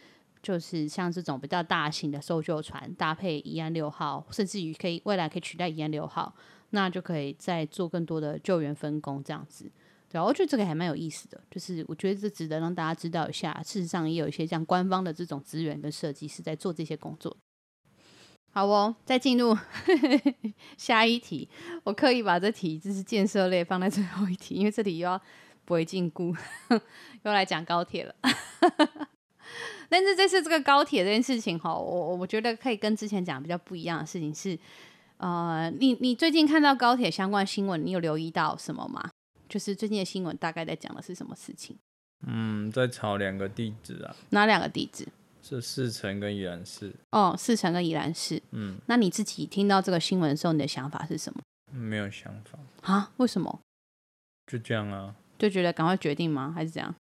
[0.43, 6.35] 就是像这种比较大型的搜救船，搭配一安六号，甚至于可以未来可以取代一安六号，
[6.71, 9.71] 那就可以再做更多的救援分工这样子。
[10.11, 13.63] 对，我觉得这个还蛮有意思的，就是我觉得这值得让大家知道一下。
[13.63, 17.35] 事实上，也有一些像官方的这种资源跟设计是在做这些工作。
[18.53, 19.57] 好哦，再进入
[20.77, 21.49] 下一题。
[21.85, 25.19] 我刻意把这题就是建设类放在最后一题，因为这里又要
[25.65, 26.37] 不会禁锢，
[27.25, 28.15] 又来讲高铁了。
[29.93, 34.59] 但是这次这个高铁这件事情哈，我我觉得可以跟之前讲比较不一样的事情是，
[35.19, 39.11] 呃，你你最近看到高铁相关新闻，你有留意到什么吗？
[39.51, 41.77] 就是最近的新闻大概在讲的是什么事情？
[42.27, 44.17] 嗯，在炒两个地址啊。
[44.31, 45.07] 哪两个地址？
[45.43, 48.41] 是四城跟宜兰市哦，四城跟宜兰市。
[48.53, 51.43] 嗯，那你自己听到这个新闻的时候，你的想法是什么？
[51.71, 53.13] 没有想法啊？
[53.19, 53.61] 为什么？
[54.47, 55.15] 就这样啊？
[55.39, 56.51] 就觉得赶快决定吗？
[56.55, 56.95] 还是怎样？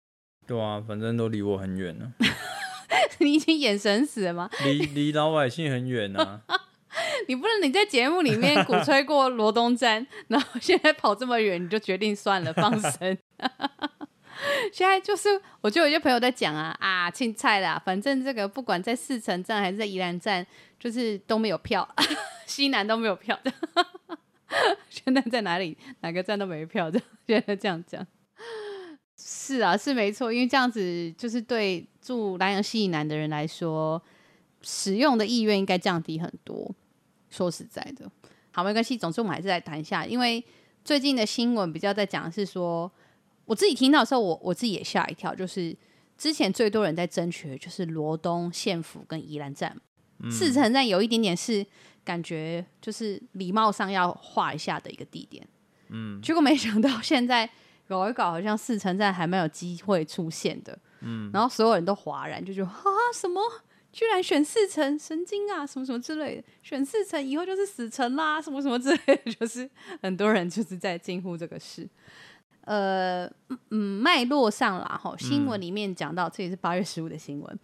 [0.48, 2.14] 对啊，反正都离我很远了。
[3.20, 4.50] 你已经眼神死了吗？
[4.66, 6.42] 离离老百姓很远啊！
[7.28, 13.18] 你不能你在节目里面鼓吹过罗东站，然后现在跑这么远，你就决定算了，放生。
[14.72, 20.46] 现在就是，我就有一些朋友在讲啊啊，青菜啦，反正这个不管在四城站还是在宜兰站，
[20.80, 21.88] 就是都没有票，
[22.48, 23.52] 西南都没有票的。
[24.90, 28.06] 现在在哪里哪个站都没票的，现在这样讲。
[29.16, 34.02] 是啊，是没错，因为这样子就是对住南阳西以南的人来说，
[34.62, 36.74] 使用的意愿应该降低很多。
[37.30, 38.12] 说实在的，
[38.52, 40.44] 好，没关系，总之我们还是来谈一下，因为
[40.84, 42.92] 最近的新闻比较在讲的是说。
[43.46, 45.34] 我自己听到的时候，我我自己也吓一跳。
[45.34, 45.76] 就是
[46.16, 49.76] 之前最多人在争取，就是罗东县府跟宜兰站，
[50.20, 51.66] 嗯、四城站有一点点是
[52.04, 55.48] 感觉就是礼貌上要画一下的一个地点。
[55.88, 57.50] 嗯，结果没想到现在
[57.88, 60.78] 搞一搞，好像四城站还没有机会出现的。
[61.02, 62.84] 嗯，然后所有人都哗然，就觉得啊
[63.14, 63.42] 什么
[63.92, 69.70] 居然选四成，神经啊，什么什么之类的，选四成以后就是死城啦，什么什么之类的，就是
[70.02, 71.90] 很多人就是在惊呼这个事。
[72.66, 73.26] 呃，
[73.72, 77.60] 嗯，脉络上啦，哈，新闻里面讲到，嗯、这也是八月十五的新闻。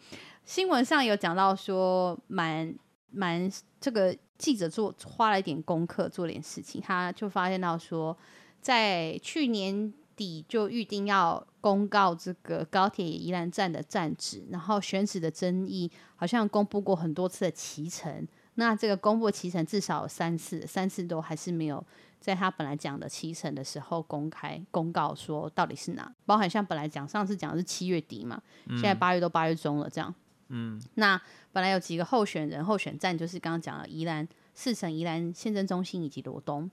[0.46, 2.74] 新闻上有讲到说，蛮
[3.12, 8.18] 蛮这个记者做花了一点功课，做点事情，他就发现到说，
[8.62, 21.84] 在去年底就预定要公告这个高铁宜兰站的站址，然后选址的争议好像公布过很多次的期程，那这个公布的期程至少有三次，三次都还是没有。
[22.20, 30.12] 在他本来讲的期程的时候公开公告说到底是哪，包含像本来讲上次讲的是七月底嘛，现在八月都八月中了这样。
[30.48, 36.70] 嗯，那本来有几个候选人候选站就是刚刚讲的宜兰四城、宜兰县政中心以及罗东。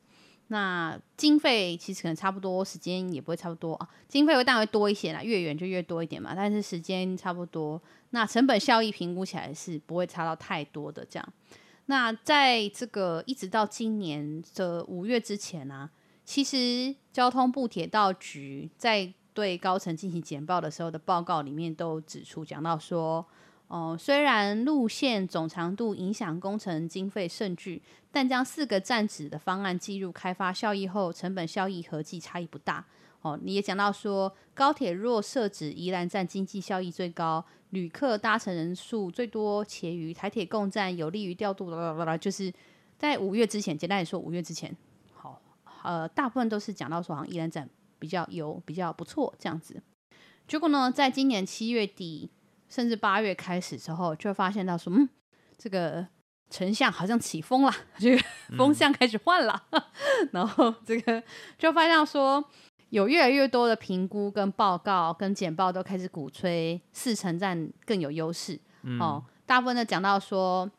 [0.53, 11.27] 那经费其实可能差不多，时间也不会差不多啊，经费会当然会多一些啦，越远就越多一点嘛，但是时间差不多，那成本效益评估起来是不会差到太多的这样。
[11.87, 15.91] 那在这个一直到今年的五月之前呢、啊，
[16.23, 23.25] 其实交通部铁道局在对高层进行简报的时候的报告里面都指出，讲到说，
[23.73, 27.81] 哦、虽然路线总长度影响工程经费甚巨，
[28.11, 32.85] 但将四个站址的方案计入开发效益后，成本效益合计差异不大。
[33.23, 37.43] 哦，你也讲到说，高铁若设置宜兰站，经济效益最高。
[37.71, 41.71] 旅客搭乘人数最多，且与台铁共站，有利于调度。
[42.21, 42.53] 就是
[42.99, 44.77] 在五月之前，简单来说，五月之前，
[45.15, 45.41] 好，
[45.83, 47.67] 呃，大部分都是讲到说，好像宜兰站
[47.99, 49.83] 比较优，比较不错这样子。
[50.47, 52.29] 结果呢，在今年七月底，
[52.73, 55.09] 甚至八月开始之后，就会发现到说，嗯，
[55.59, 56.07] 这个
[56.49, 58.25] 成像好像起风了，这个
[58.57, 59.83] 风向开始换了，嗯、
[60.33, 61.23] 然后这个
[61.59, 62.43] 就发现到说。
[62.93, 68.61] 有越来越多的评估跟报告跟简报都开始鼓吹四城站更有优势。
[68.83, 70.71] 嗯、哦，大部分都讲到说，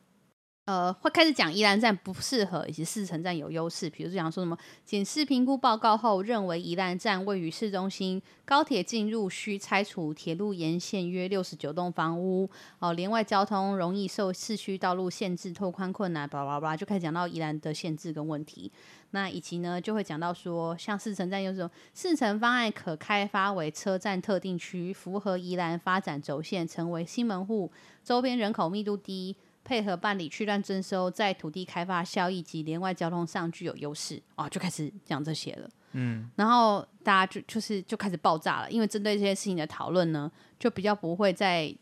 [0.66, 3.90] 呃，会开始讲宜兰站不适合，以及四城站有优势。
[3.90, 12.48] 比如讲说什么，检视评估报告后认为宜兰站位于市中心，高铁进入需拆除铁路沿线约六十九栋房屋，
[12.78, 18.72] 哦，连外交通容易受市区道路限制拓宽困难，叭叭叭，就开始讲到宜兰的限制跟问题。
[19.10, 27.70] 那以及呢，就会讲到说，像四城站有这种四城方案可开发为车站特定区，符合宜兰发展轴线，成为新门户，
[28.02, 29.36] 周边人口密度低。
[29.64, 35.70] 配合办理区段征收，在土地开发效益及连外交通上具有优势哦，就开始讲这些了。
[35.92, 41.74] 嗯，然后大家就就是就开始爆炸了，因为针对这些事情的讨论呢，就比较不会再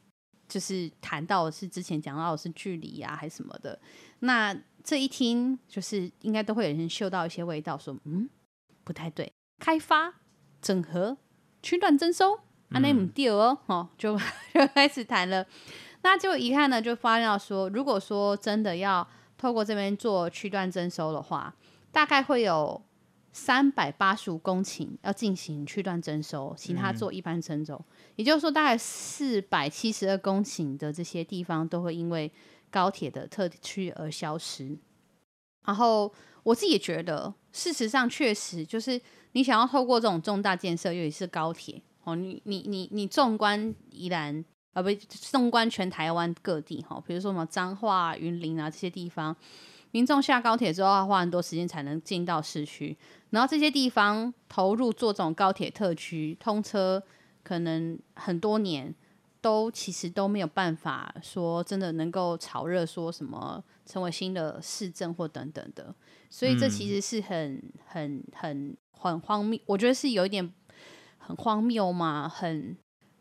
[0.49, 3.79] 就是谈到是之前讲到的是距离啊还是什么的。
[4.21, 8.29] 那这一听就是应该都会有人嗅到一些味道，说嗯
[8.85, 10.13] 不太对，开发
[10.61, 11.17] 整合
[11.63, 12.35] 区段征收，
[12.69, 14.17] 啊那唔对哦，哦就
[14.53, 15.47] 就开始谈了。
[16.03, 19.07] 那就一看呢，就发现说，如果说真的要
[19.39, 21.55] 透过这边做区段征收的话，
[21.91, 22.83] 大概会有
[23.33, 27.75] 三百八十五公顷要进行区段征收，其他做一般征收。
[27.77, 27.85] 嗯、
[28.17, 32.31] 也就是说，大概四百七十二公顷的这些地方都会因为
[32.71, 34.77] 高铁的特区而消失。
[35.65, 36.13] 然后
[36.43, 39.01] 我自己也觉得，事实上确实就是
[39.33, 44.45] 你想要透过这种重大建设，尤其是高铁哦，你你你你纵观宜兰。
[44.73, 49.37] 啊，不，纵观全台湾各地哈，比如说什么彰化、云林啊这些地方，
[49.91, 52.97] 民众下高铁之后要花很多时间才能进到市区，
[53.31, 57.03] 然后这些地方投入做这种高铁特区通车，
[57.43, 58.95] 可能很多年
[59.43, 65.95] 都其实都没有办法说真的能够炒热，说什么成为新的市政或等等的，
[66.31, 70.51] 所以这其实是很很很很荒谬，我觉得是有一点
[71.19, 72.75] 很荒谬嘛，很。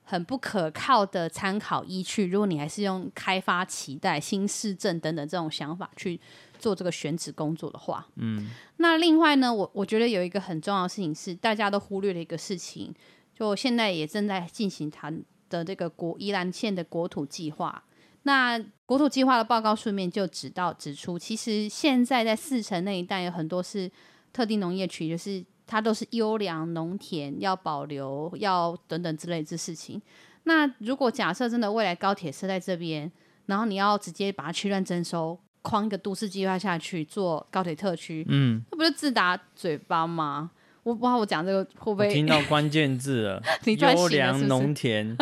[0.04, 2.28] 很不可靠的参考依据。
[2.28, 6.20] 如果你还是用开发期待、新市政等等这种想法去
[6.60, 12.94] 做这个选址工作的话，嗯，那另外呢，我我觉得有一个很重要的事情是大家都忽略的一个事情，
[13.34, 17.84] 就现在也正在进行谈的这个国宜兰县的国土计划。
[18.24, 23.90] 那国土计划的报告书面就指到指出，其实现在在四城那一带有很多是
[24.34, 25.44] 特定农业区，就是。
[25.72, 30.02] 它都是优良农田，要保留，要等等之类的事情。
[30.44, 33.10] 那如果假设真的未来高铁设在这边，
[33.46, 40.52] 然后你要直接把它区段征收，框一个都市计划下去做高铁特区，嗯，那不是自打嘴巴吗？
[40.84, 43.42] 我不知道我讲这个会不会听到关键字了？
[43.96, 45.16] 优良农田，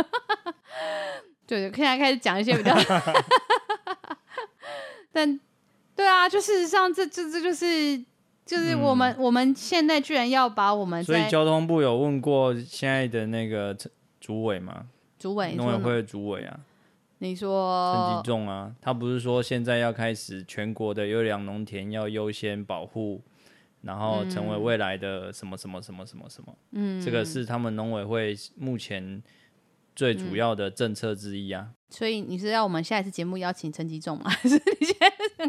[1.45, 2.75] 对 对，现在开始讲一些比较，
[5.13, 5.39] 但
[5.95, 8.03] 对啊，就事实上这这这就是。
[8.49, 13.77] 就是我们、嗯、我们现在居然要把我们，所以交通部有问过现在的那个
[14.19, 14.87] 主委吗？
[15.19, 16.59] 主委，农委会的主委啊？
[17.19, 18.73] 你说陈吉仲啊？
[18.81, 23.21] 他不是说现在要开始全国的优良农田要优先保护，
[23.83, 26.55] 然后成为未来的什么什么什么什么什么？
[26.71, 29.21] 嗯，这个是他们农委会目前
[29.95, 31.67] 最主要的政策之一啊。
[31.89, 34.29] 嗯、所以你是要我们下一次节目邀请陈吉仲吗？
[34.29, 34.95] 还是你现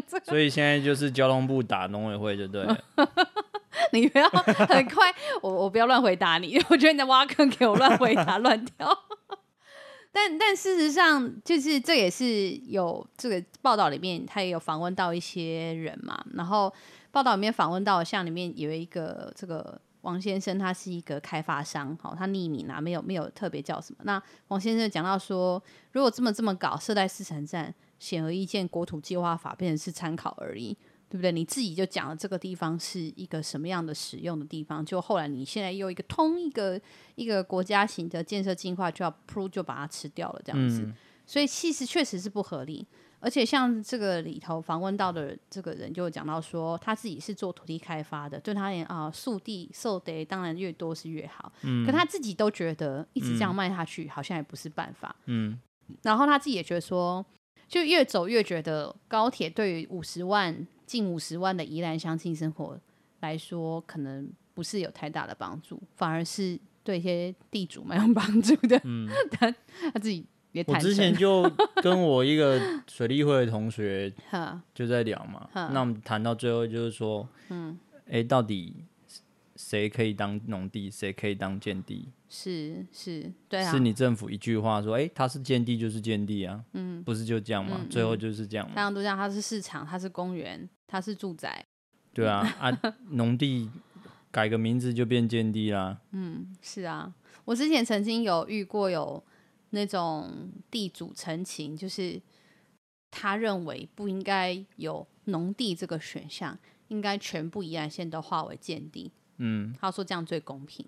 [0.07, 0.19] 在？
[0.25, 2.77] 所以现在就是交通部打农委会就对了。
[3.93, 8.97] 你不要很快，我我不要乱回答你， 我觉得你在挖坑给我乱回答乱跳。
[10.11, 16.21] 但但事实上，就是这也是有这个报道里面，他也有访问到一些人嘛。
[16.33, 16.71] 然后
[17.11, 23.99] 报道里面访问到，像里面有一个这个王先生，他是一个开发商，好，他匿名啊，没有没有特别叫什么。
[24.03, 25.61] 那王先生讲到说，
[25.91, 27.73] 如果这么这么搞，设在四城站。
[28.01, 30.75] 显而易见，国土计划法变成是参考而已，
[31.07, 31.31] 对不对？
[31.31, 36.81] 你自己就讲了这个地方是一个什么样的使用的地方，就后来你现在又一个通一个
[37.13, 40.81] 一个国家型的建设计划就要 prove 就把它吃掉了，这样子。
[40.81, 40.95] 嗯、
[41.27, 42.87] 所以其实确实是不合理。
[43.21, 51.53] 而且像这个里头访问到的这个人就讲到说，他自己是做土地开发的，对他而言啊，速地受得当然越多是越好。
[51.61, 51.85] 嗯。
[51.85, 55.15] 可他自己都觉得一直这样卖下去好像也不是办法。
[55.27, 55.57] 嗯。
[56.01, 57.25] 然后他自己也觉得说。
[57.67, 62.77] 就越走越觉得高铁对于五十万近五十万的宜兰乡亲生活
[63.21, 68.77] 来说，可能不是有太大的帮助，反而是对一些地主蛮有帮助的。
[68.83, 69.49] 嗯， 他
[69.93, 70.63] 他自己也。
[70.67, 71.49] 我之前就
[71.81, 74.11] 跟我一个水利会的同学
[74.73, 78.85] 就在聊嘛，那我们谈到最后就是说，嗯，哎、欸，到底
[79.55, 82.09] 谁可以当农地，谁可以当建地？
[82.33, 87.77] 是是，对啊，是你政府一句话说，哎、欸，它是建地就是建地啊，嗯，不是就这样吗？
[87.81, 88.65] 嗯、最后就是这样。
[88.69, 91.65] 嘛，大家都这样，它是市场，它是公园，它是住宅，
[92.13, 92.71] 对啊， 啊，
[93.09, 93.69] 农地
[94.31, 97.13] 改个名字就变建地啦，嗯，是啊，
[97.43, 99.21] 我之前曾经有遇过有
[99.71, 102.21] 那种地主陈情，就是
[103.09, 106.57] 他认为不应该有农地这个选项，
[106.87, 109.11] 应该全部宜兰县都划为建地。
[109.37, 110.85] 嗯，他说这样最公平，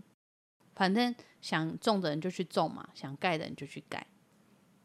[0.75, 4.05] 反正想种的人就去种嘛，想盖的人就去盖，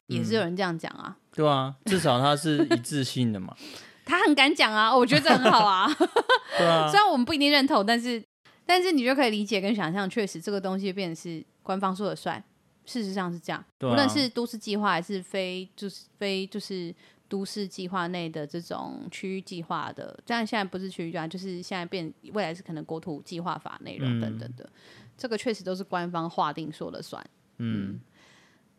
[0.06, 1.18] 也是有人这样讲啊。
[1.32, 3.54] 对啊，至少他是一致性的嘛。
[4.06, 5.86] 他很敢讲啊，我觉得这很好啊。
[6.56, 8.24] 对啊，虽然我们不一定认同，但是
[8.64, 12.42] 但是你就可以理解跟想象，确实这个东西变成是官方说了算。
[12.88, 16.94] 事实上是这样，无论是都市计划还是非就是非就是
[17.28, 24.70] 都市计划内的这种区域计划的，这样现在不是区域计划，就是现在变未来是可能国土计划法内容等等的，嗯、
[25.18, 27.22] 这个确实都是官方划定说了算。
[27.58, 28.00] 嗯，嗯，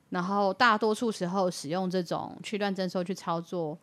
[0.09, 3.77] 然后大多数时候使用这种区段征收去操作，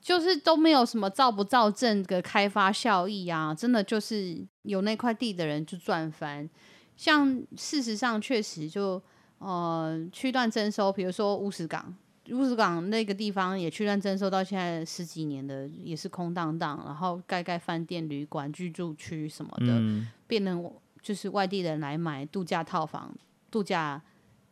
[0.00, 6.48] 就是都没有什么造不造证的开发效益啊，真的就是有那块地的人就赚翻。
[6.96, 9.02] 像事实上确实就。
[9.44, 11.94] 呃，区段征收，比如说乌石港，
[12.30, 20.72] 乌石港那个地方也区段征收到现在十几年的，也是空荡荡，然后盖盖饭店、旅馆、居住区什么的，嗯、变成
[21.02, 23.14] 就是外地人来买度假套房、
[23.50, 24.00] 度假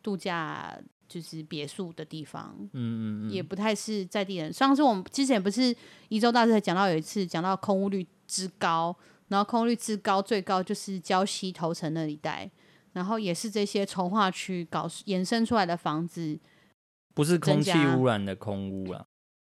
[0.03, 0.77] 度假
[1.07, 4.53] 就是别墅的地方，嗯嗯嗯，也不太是在地人。
[4.53, 5.75] 上次我们之前不是
[6.09, 8.95] 宜周大师讲到有一次讲到空屋率之高，
[9.29, 12.47] 然后空屋率之高最高就是礁溪头城那一带。
[12.93, 16.39] 然后也是这些从化区搞衍生出来的房子，
[17.13, 19.05] 不是空气污染的空污啊。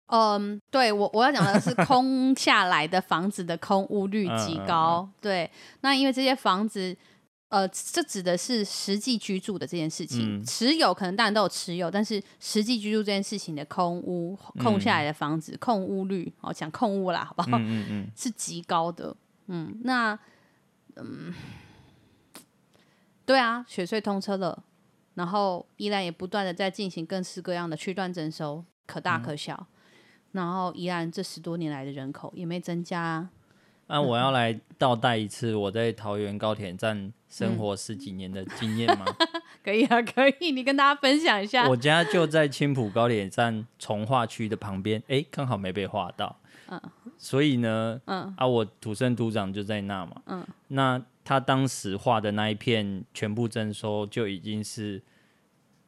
[0.09, 5.09] 嗯，对我我要讲的是空下来的房子的空屋率极高。
[5.21, 6.97] 对，那因为这些房子，
[7.49, 10.39] 呃，这指的是实际居住的这件事情。
[10.39, 17.59] 嗯、持有可能大家都有持有，但是实际居住这件事情的空屋空下来的房子、嗯、空屋率，我讲空屋啦，好不好？
[17.59, 19.17] 嗯嗯嗯，是极高的。
[19.49, 20.17] 嗯，那
[20.95, 21.35] 嗯。
[23.27, 24.63] 对啊，雪隧通车了，
[25.15, 29.55] 然后宜兰也不断的在进行各式各样的区段征收，可大可小。
[29.59, 29.67] 嗯、
[30.31, 33.31] 然后宜兰这十多年来的人口也没增加、啊。
[33.89, 39.05] 那、啊、我要来倒带一次我在桃园高铁站生活十几年的经验吗？
[39.19, 41.69] 嗯、 可以啊，可以，你跟大家分享一下。
[41.69, 46.37] 我家就在青浦高铁站从化区的旁边，哎，刚好没被划到。
[46.69, 46.81] 嗯，
[47.19, 51.03] 所以呢，嗯啊，我土生土长就在那嘛，嗯，那。
[51.27, 55.03] 他当时画的那一片全部征收，就已经是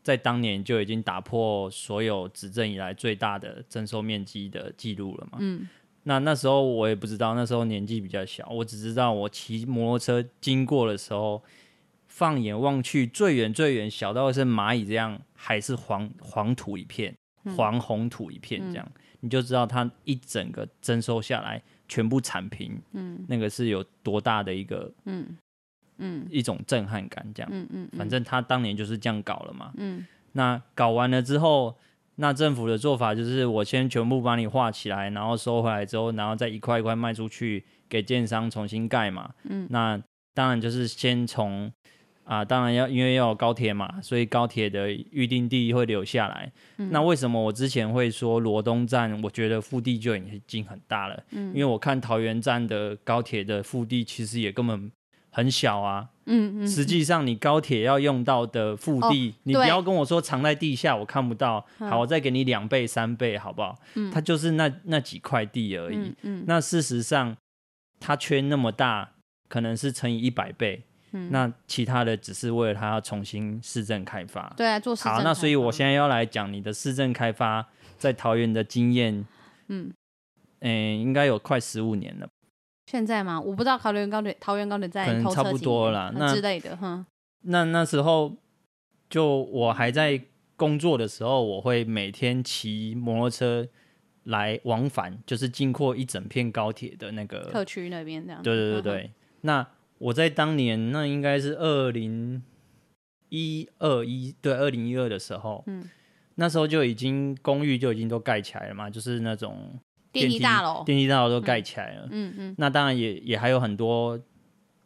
[0.02, 5.38] 在当年就已经打破所有执政以来最大的征收面积的记录了嘛。
[5.40, 5.68] 嗯，
[6.02, 11.40] 那那时候我也不知道，那时候年纪比较小，我只知道我骑摩托车经过的时候，
[12.08, 17.16] 放眼望去，最远最远，小到是蚂蚁这样，还是黄黄土一片，
[17.56, 21.62] 黄红土一片这样，嗯、你就知道它一整个征收下来。
[21.88, 25.36] 全部铲平，嗯，那个是有多大的一个，嗯。
[26.00, 31.76] 嗯，一种震撼感，这样，嗯嗯，反正他当年就是这样搞了嘛，嗯，那搞完了之后，
[32.14, 40.00] 那政府的做法就是我先全部把你画起来，然后收回来之后，然后再一块一块卖出去给建商重新盖嘛，嗯，那
[40.32, 41.72] 当然就是先从。
[42.28, 46.52] 啊，当然要，因为要有高铁嘛，所以高铁的预定地会留下来。
[46.76, 51.24] 嗯、那为什么我之前会说罗东站，我觉得腹地就已经很大了？
[51.30, 54.92] 嗯，因为我看桃园站的高铁的腹地其实也根本
[55.30, 56.10] 很小啊。
[56.26, 56.68] 嗯嗯。
[56.68, 61.64] 实际上，你高铁要用到的腹地，哦、你不要跟我说藏在地下，我看不到。
[61.78, 63.74] 好，我再给你两倍、三倍，好不好？
[63.94, 64.10] 嗯。
[64.10, 65.96] 它就是那那几块地而已。
[65.96, 66.16] 嗯。
[66.24, 67.34] 嗯，那事实上，
[67.98, 69.12] 它圈那么大，
[69.48, 70.82] 可能是乘以一百倍。
[71.12, 75.12] 嗯、那其他的只是为了他要重新市政开发，对啊，做市政。
[75.14, 79.26] 好，那所以我现在要来讲你的市政开发在桃园的经验，
[79.68, 79.90] 嗯，
[80.60, 82.28] 应该有快十五年了。
[82.86, 83.40] 现在吗？
[83.40, 87.06] 我不知道桃园高铁，桃园高铁在可能差不多了，那之类的，哈。
[87.44, 88.36] 那那时候
[89.08, 90.20] 就我还在
[90.56, 93.66] 工作的时候，我会每天骑摩托车
[94.24, 98.42] 来往返，就是经过一整片高铁的那个特区那边这样。
[98.42, 99.66] 对对对对，嗯、那。
[99.98, 102.42] 我在当年，那应该是二零
[103.30, 105.88] 一二一，对，二零一二的时候，嗯，
[106.36, 109.78] 那时候就已经公寓就已经都盖起来了嘛，就是那种
[110.12, 114.18] 电梯大楼，电梯大楼都盖起来了，嗯嗯，嗯，那当然也也还有很多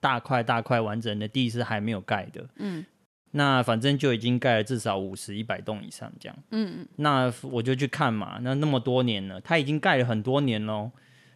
[0.01, 2.85] 大块大块完整的地是还没有盖的，嗯，
[3.33, 10.91] 那反正就已经盖了至少五十一百栋以上这样，嗯嗯，那我就去看嘛，那那么多年了，它已经盖了很多年喽，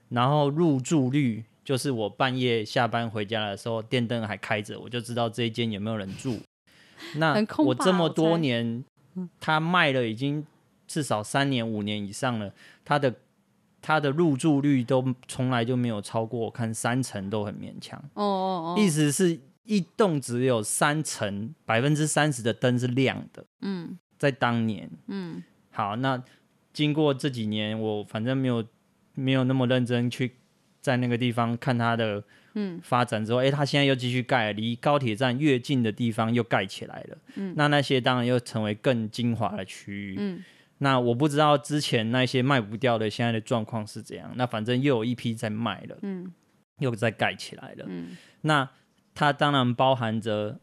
[0.09, 1.45] 然后入住率。
[1.67, 6.39] 就是我半夜下班回家的时候，电灯还开着，我就知道这一间有没有人住。
[7.17, 8.85] 那我这么多年，
[9.41, 10.47] 他卖了已经
[10.87, 12.55] 至少三年五年以上了，
[12.85, 13.12] 他的
[13.83, 17.99] 他的入住率都从来就没有超过，我看三成都很勉强。
[18.14, 23.45] 哦哦哦，意思是一栋只有三成百分之三十的灯是亮的。
[23.62, 25.43] 嗯，在当年，嗯，
[25.73, 26.23] 好，那
[26.73, 28.64] 经过这几年，我反正没有
[29.14, 30.37] 没有那么认真去
[30.87, 32.22] 在那个地方看它的
[32.55, 37.18] 嗯发展之后，哎、嗯，它现在又继续盖，离高铁站越近的地方又盖起来了。
[37.34, 40.14] 嗯，那那些当然又成为更精华的区域。
[40.16, 40.45] 嗯，
[40.78, 44.32] 那我不知道之前那些卖不掉的现在的状况是怎样。
[44.37, 45.99] 那反正又有一批在卖了。
[46.03, 46.32] 嗯，
[46.78, 47.84] 又在盖起来了。
[47.89, 48.70] 嗯，那
[49.12, 50.61] 它当然包含着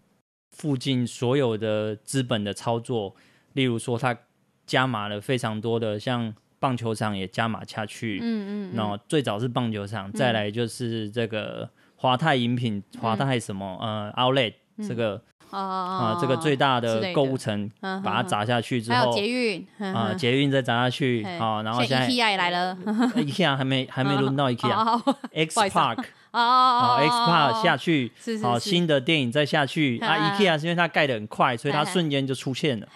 [0.51, 3.13] 附近所有的资本的操作，
[3.51, 4.17] 例如说它。
[4.65, 6.33] 加码了非常多的，像
[6.63, 19.67] 棒球场也加码下去，嗯嗯，然后最早是棒球场，嗯、再来就是这个华泰饮品，华、嗯、泰什么呃，Outlet、嗯、这个啊啊、呃、这个最大的购物城，把它砸下去之后，还有捷运。
[19.93, 22.77] 啊，捷运再砸下去，好，然后现在 IKEA 也来了，
[23.17, 26.05] IKEA 还没还没轮到 IKEA，X Park。
[26.31, 28.11] 哦哦 X Park 下去，
[28.41, 29.99] 好，新的电影再下去。
[29.99, 32.87] 啊，IKEA 是因为它盖的很快，所以它瞬间就出现了。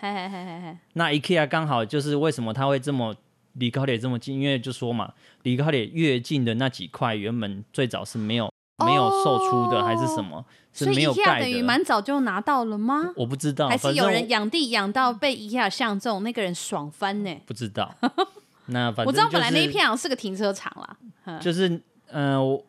[0.94, 3.14] 那 IKEA 刚好就是为什么它会这么
[3.58, 4.40] 离高铁这么近？
[4.40, 8.52] 因为就说嘛，离高铁越近的那几块，原本最早是没有
[8.86, 10.46] 没有售出的，还是什么？
[10.74, 13.12] 是没有等于蛮早就拿到了吗？
[13.16, 17.36] 我不知道，还是有人养地养到被 IKEA 相中，那个人爽翻呢？
[17.46, 17.94] 不知道。
[18.68, 21.40] 那反正我知道本来那一片好像是个停车场啦。
[21.40, 22.64] 就是嗯，我。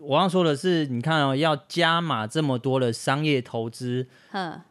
[0.00, 4.62] 我要说的是，你看哦，要加码这么多的商业投资，呵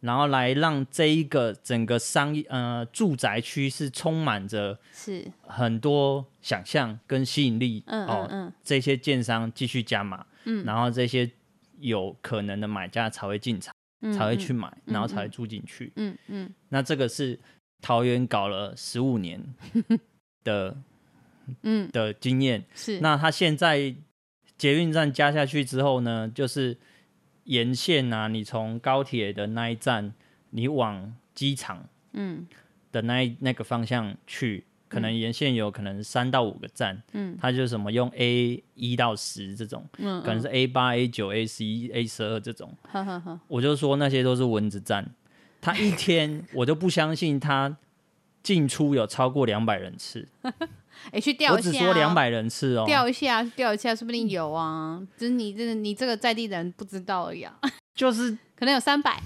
[0.00, 5.30] 然后来让这一个整个商业呃住宅区是充满着是。
[5.42, 8.46] 很多想象跟吸引力，嗯嗯嗯。
[8.46, 11.30] 哦，这些建商继续加码，嗯，然后这些
[11.78, 13.74] 有可能的买家才会进场，
[14.12, 17.38] 才会去买，然后才会住进去，嗯嗯，嗯，那这个是
[17.80, 19.42] 桃园搞了十五年
[20.44, 20.76] 的，
[21.62, 21.90] 嗯。
[21.90, 23.94] 的经验，是，那他现在。
[24.58, 26.76] 捷运站加下去之后呢，就是
[27.50, 30.14] 沿线啊，你从高铁的那一站，
[30.50, 32.46] 你往机场嗯。
[32.92, 45.08] 的那一那个方向去，可能沿线有可能三到五个站，嗯，它就是什么用 A 一到十这种，嗯，可能是 A 八、A 九、A 十一、A 十二这种，呵呵呵，我就说那些都是蚊子站，
[45.60, 47.76] 他一天我就不相信他
[48.42, 50.26] 进出有超过两百人次。
[51.06, 51.72] 哎、欸，去调一下、喔。
[51.72, 52.86] 我只说两百人次哦、喔。
[52.86, 55.00] 调一下，调一下，说不定有啊。
[55.16, 57.54] 只是你这个，你这个在地人不知道而已啊。
[57.94, 59.20] 就是可能有三百，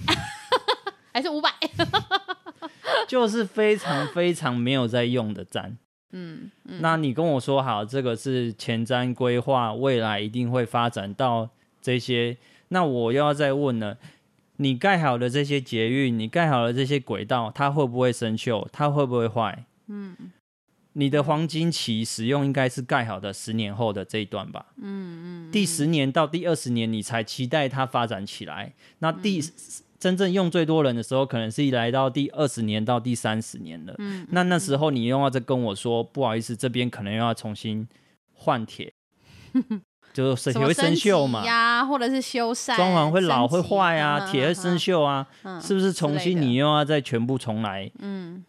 [1.13, 1.51] 还是五百。
[3.07, 5.77] 就是非常非常没有在用的站。
[6.13, 6.51] 嗯。
[6.65, 11.51] 嗯，那你跟我说好，这个是前瞻规划，未来一定会发展到
[11.83, 12.37] 这些。
[12.69, 13.99] 那我又要再问了，
[14.57, 18.67] 你盖好的这些捷运，你盖好的这些轨道，它会不会生锈？
[18.73, 19.65] 它会不会坏？
[19.89, 20.17] 嗯。
[20.95, 24.67] 你的黄金期使用应该是盖好的十年后的这一段吧？
[24.77, 25.51] 嗯嗯。
[25.53, 28.73] 第十年到第二十年，你才期待它发展起来。
[29.01, 29.43] 那第
[29.99, 33.95] 真正用最多人的时候，可能是来到第二十年到第三十年了。
[33.99, 34.27] 嗯。
[34.31, 37.89] 那那时候你又要再跟我说，不好意思，这边可能又要重新
[38.33, 38.93] 换铁，
[40.15, 41.45] 就是铁会生锈嘛？
[41.45, 45.27] 呀，或者是修缮，装潢会老会坏啊，铁会生锈啊，
[45.61, 47.91] 是不是重新你又要再全部重来？
[47.99, 48.45] 嗯。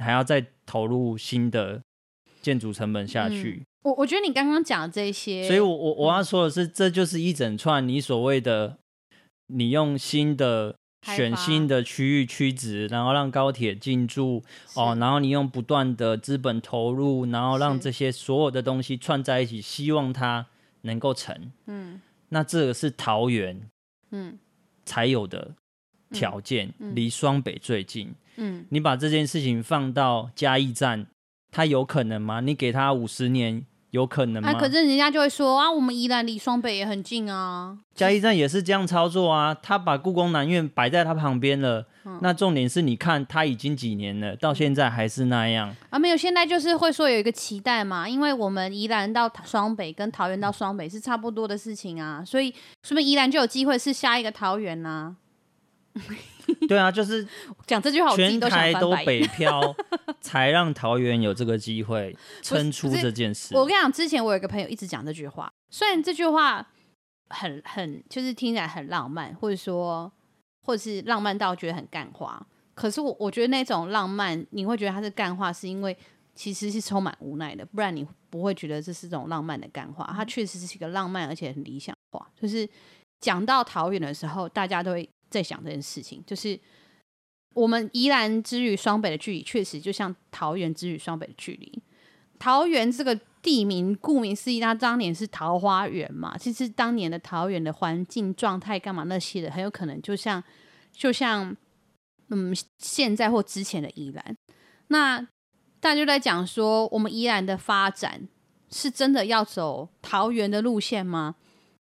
[0.00, 1.80] 还要再投入新的
[2.40, 3.62] 建筑成本下去。
[3.62, 8.78] 嗯、我我觉得你刚刚讲的这些，所以我我我要说的是，嗯、这就是一整串你所谓的，
[9.46, 14.42] 你用新的选新的区域区址，然后让高铁进驻
[14.74, 20.46] 哦，然后你用不断的资本投入，然后让这些所有的东西串在一起，希望它
[20.82, 21.50] 能够成。
[21.66, 23.62] 嗯，那这个是桃园
[24.10, 24.38] 嗯
[24.84, 25.54] 才有的
[26.12, 28.12] 条件，离、嗯、双北最近。
[28.36, 31.06] 嗯，你把这件事情放到嘉义站，
[31.50, 32.40] 他有可能吗？
[32.40, 34.50] 你给他五十年，有可能吗？
[34.50, 37.76] 啊，可是人家就会说啊，我们宜兰离双北也很近啊。
[37.94, 41.86] 嘉义站也是这样操作啊，他把故宫南院摆在他旁边了。
[42.06, 45.98] 嗯、那重点是，你看他已经几年了，到现在还是那样啊？
[45.98, 52.50] 没有，现在就是会说有一个期待嘛，因为我们宜兰到双北跟桃园到双北是差不多的事情啊，所以
[52.82, 55.16] 说不定宜兰就有机会是下一个桃园呐、啊。
[56.68, 57.26] 对啊，就是
[57.66, 59.74] 讲这句话，全台都北漂，
[60.20, 63.54] 才让桃园有这个机会撑出这件事。
[63.54, 66.66] 我跟你讲，之前我有一个朋友一直讲这句话，虽然这句话
[67.28, 70.10] 很很就是听起来很浪漫，或者说
[70.62, 72.44] 或者是浪漫到觉得很干话，
[72.74, 75.96] 可是我我觉得那种浪漫，你会觉得它是干话，是因为
[76.34, 80.12] 其实是充满无奈的，不然你不会觉得这是种浪漫的干话。
[80.16, 82.68] 它确实是一个浪漫而且很理想化，就是
[83.20, 85.08] 讲到桃园的时候，大家都会。
[85.30, 86.58] 在想这件事情，就是
[87.54, 91.82] 我们宜兰之于双北的距离，确实就像桃园之于双北的距离。
[92.38, 96.36] 桃园这个地名，顾名思义，它当年是桃花源嘛。
[96.38, 100.42] 其实当年的桃园的环境状态，干嘛那些的，很有可能就像
[100.92, 101.54] 就像
[102.30, 104.36] 嗯，现在或之前的宜兰。
[104.88, 105.20] 那
[105.80, 108.26] 大家就在讲说，我们宜兰的发展
[108.70, 111.36] 是真的要走桃园的路线吗？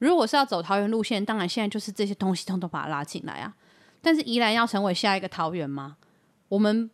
[0.05, 3.55] 如果是要走桃园路线，当然现在就是这些东西通通把它拉进来啊。
[4.02, 5.96] 但是宜兰要成为下一个桃园吗？
[6.48, 6.90] 我们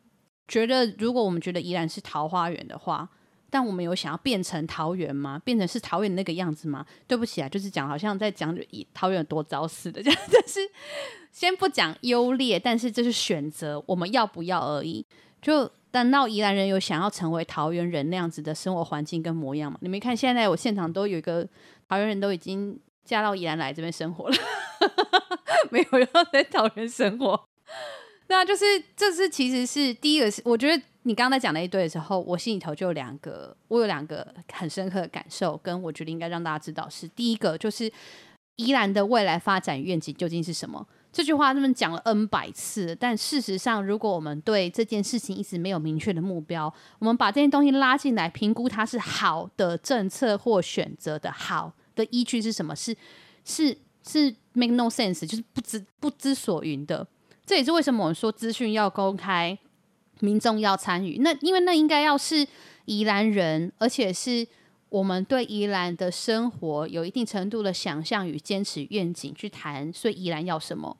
[0.47, 3.09] 觉得，如果我们觉得宜兰是桃花源的话，
[3.51, 5.41] 但我们有想要变成桃园吗？
[5.45, 6.87] 变成是桃园那个样子吗？
[7.09, 8.57] 对不起啊，就是讲好像在讲
[8.95, 10.21] 桃园有多糟似的，这样。
[10.33, 10.61] 但是
[11.33, 15.05] 先不讲优劣，但是这是选择我们要不要而已。
[15.43, 19.79] 就难道宜兰人有想要成为桃园人那样子的生活环境跟模样吗？
[19.83, 21.45] 你没看现在我现场都有一个
[21.89, 24.37] 桃园人都已经嫁到宜兰来这边生活了，
[25.71, 27.45] 没有要在桃园生活。
[28.29, 28.65] 那就是
[28.97, 37.93] 这是其实是第一个是，我觉得你刚刚在讲那一堆的时候，我心里头就有两个，我有两个很深刻的感受，跟我觉得应该让大家知道是第一个就是
[38.57, 40.87] 宜兰的未来发展愿景究竟是什么。
[41.13, 51.73] 这句话他们讲了 N 百次，但事实上，如果我们对这件事情一直没有明确的目标，我们把这件东西拉进来评估它是好的政策或选择的好
[52.05, 52.75] 的依据是什么？
[52.75, 52.97] 是
[53.45, 53.77] 是
[54.07, 57.07] 是 make no sense，就是不知不知所云的。
[57.47, 59.59] 这也是为什么我们说资讯要公开，
[60.21, 61.19] 民众要参与。
[61.19, 62.47] 那因为那应该要是
[62.87, 64.47] 宜兰人，而且是。
[64.91, 70.97] 我们对宜兰的生活有一定程度的想象与坚持愿景去谈，所以宜兰要什么？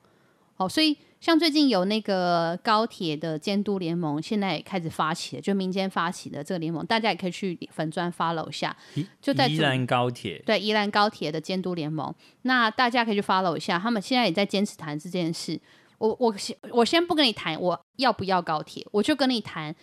[0.55, 8.75] 好，所以像最近有那个高铁的监督联盟，现在也开始发起了，就民间发起的这个联盟，大家也可以去粉砖 follow 一下。
[9.21, 15.61] 就在宜兰高铁，对宜兰高铁的监督联盟，那大家可以去 follow 一下，他们现在也在坚持谈这件事。
[15.99, 19.73] 我我先我先不跟你谈我要不要高铁，我就跟你谈。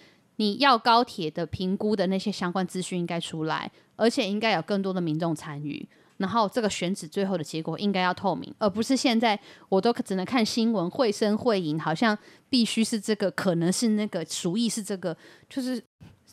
[0.41, 5.89] 你要高铁的评估的那些相关资讯应该出来，而且应该有更多的民众参与，
[6.19, 9.39] 然后这个选址最后的结果应该要透明，而不是现在
[9.69, 12.17] 我都只能看新闻，会声会影，好像
[12.51, 15.17] 必须是这个，可能是那个，属意是这个，
[15.49, 15.83] 就是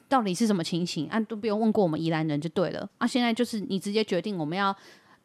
[0.10, 1.20] 到底是什么情形啊？
[1.22, 3.08] 都不用问过我们宜兰人就对了啊！
[3.08, 4.76] 现在就是你直接决定我们要。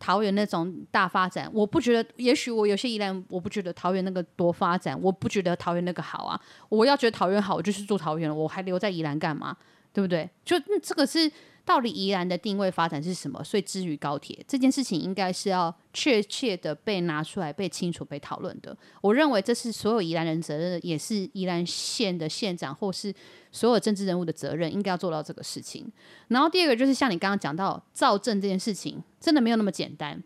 [0.03, 2.11] 桃园那种大发展，我不觉得。
[2.17, 6.41] 也许我有些宜兰，我不觉得桃园那个多发展，我不觉得桃园那个好啊。
[6.71, 9.55] 我要觉得桃园好，我就去住桃园了，我还留在宜兰干嘛？
[9.93, 10.29] 对不对？
[10.45, 11.31] 就这个是。
[11.63, 13.45] 到底宜兰的定位发展是什么？
[13.45, 18.77] 所以至于高铁这件事情，应该是要确切的被拿出来、被清楚、被讨论的。
[19.01, 23.15] 我认为这是所有宜兰人责任，也是宜兰县的县长或是
[23.53, 25.87] 所有政治人物的责任，应该要做到这个事情。
[26.29, 30.21] 然后第二个就是像你刚刚讲到造镇这件事情，真的没有那么简单。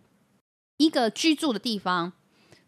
[0.79, 2.13] 一个居住的地方。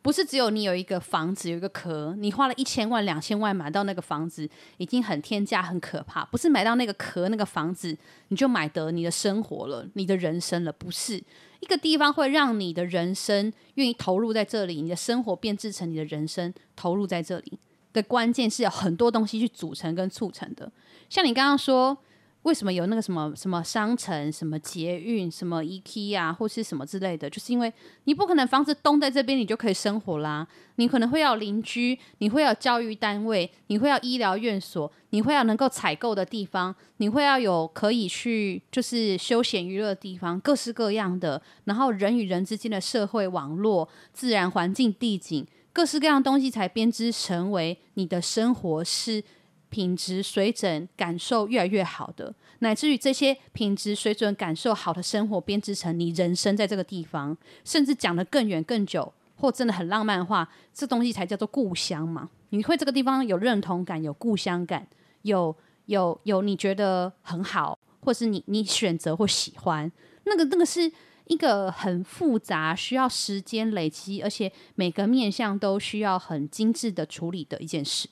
[0.06, 6.24] 不是只有你有一个房子，有一个壳，你花了一千万、两千万买到那个房子，已经很天价、很可怕。
[6.26, 7.98] 不是买到那个壳、那个房子，
[8.28, 10.72] 你就买得你的生活了、你的人生了。
[10.72, 11.20] 不是
[11.58, 17.58] 一个地方会让你的人生愿意投入在这里，你的生活变制成你的人生投入在这里
[17.92, 20.70] 的关键是有很多东西去组成跟促成的。
[21.10, 21.98] 像你刚刚说。
[22.46, 27.28] 为什么有那个什么什么商城、什么捷运、什么 IKEA 或是什么之类的？
[27.28, 27.72] 就是因为
[28.04, 30.46] 你不可能房子东在这边，你就可以生活啦。
[30.76, 41.42] 你可能会要邻居，你会要教育单位，你会要医疗院所，你会要能够采购的地方，你会要有可以去就是休闲娱乐的地方，各式各样的。
[41.64, 49.24] 然后人与人之间的社会网络、自然环境、地景，各式各样东西才编织成为你的生活是。
[49.68, 62.30] 品质水准感受越来越好的，乃至于这些品质水准感受好的生活编织成你人生在这个地方，甚至讲得更远更久，或真的很浪漫的话，这东西才叫做故乡嘛。
[62.50, 64.86] 你会这个地方有认同感，有故乡感，
[65.22, 65.54] 有
[65.86, 69.90] 有有你觉得很好，或是你你选择或喜欢，
[70.24, 70.90] 那个那个是
[71.26, 78.08] 一个很复杂，需要时间累积，而且每个面向都需要很精致的处理的一件事。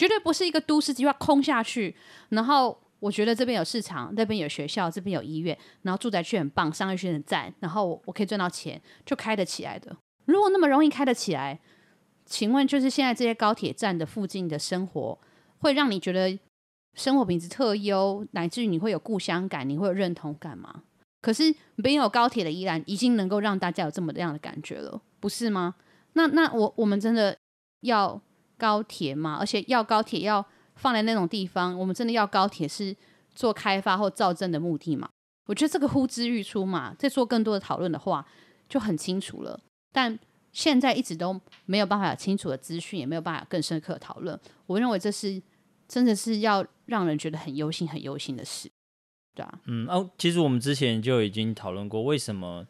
[0.00, 1.94] 绝对不是一个都市计划空下去，
[2.30, 9.94] 然后我觉得这边有市场，那边有学校，这边有医院，然后住宅区很棒，商业区很赞，然后我可以赚到钱，就开得起来的。
[10.24, 11.60] 如果那么容易开得起来，
[12.24, 15.18] 请问就是现在这些高铁站的附近的生活，
[15.58, 16.38] 会让你觉得
[16.94, 20.84] 生活品质特优，乃至于你会有故乡感，你会有认同感吗？
[21.20, 25.74] 可是没有高铁的宜兰已经能够让大家有这么样的感觉了，不是吗？
[26.14, 27.36] 那那我我们真的
[27.82, 28.18] 要。
[28.60, 30.44] 高铁嘛，而且要高铁要
[30.74, 32.94] 放在那种地方，我们真的要高铁是
[33.34, 35.08] 做开发或造镇的目的嘛？
[35.46, 38.24] 我觉得这个呼之欲出嘛，再做更多的讨论的话
[38.68, 39.58] 就很清楚了。
[39.90, 40.16] 但
[40.52, 44.38] 现在一直都没有办法有清楚的资讯，也没有办法更深刻的讨论。
[44.66, 45.42] 我认为这是
[45.88, 48.70] 真的是要让人觉得很忧心、很忧心的事，
[49.34, 49.58] 对啊。
[49.66, 52.64] 嗯哦，其实我们之前就已经讨论过，为什么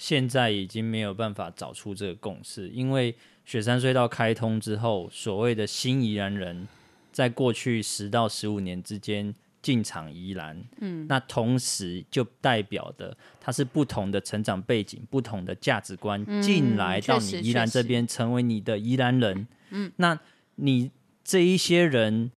[0.00, 3.14] 现在已经没有办法找出这个共识，因为。
[3.42, 6.68] 雪山隧道开通之后，所谓的新宜兰人，
[7.10, 20.20] 在过去十到十五年之间，进场宜兰，嗯，那同时就代表的他是不同的成长背景、不同的价值观进、嗯、来到你宜兰这边，成为你的宜兰人，嗯，那
[20.54, 20.92] 你
[21.24, 22.30] 这一些人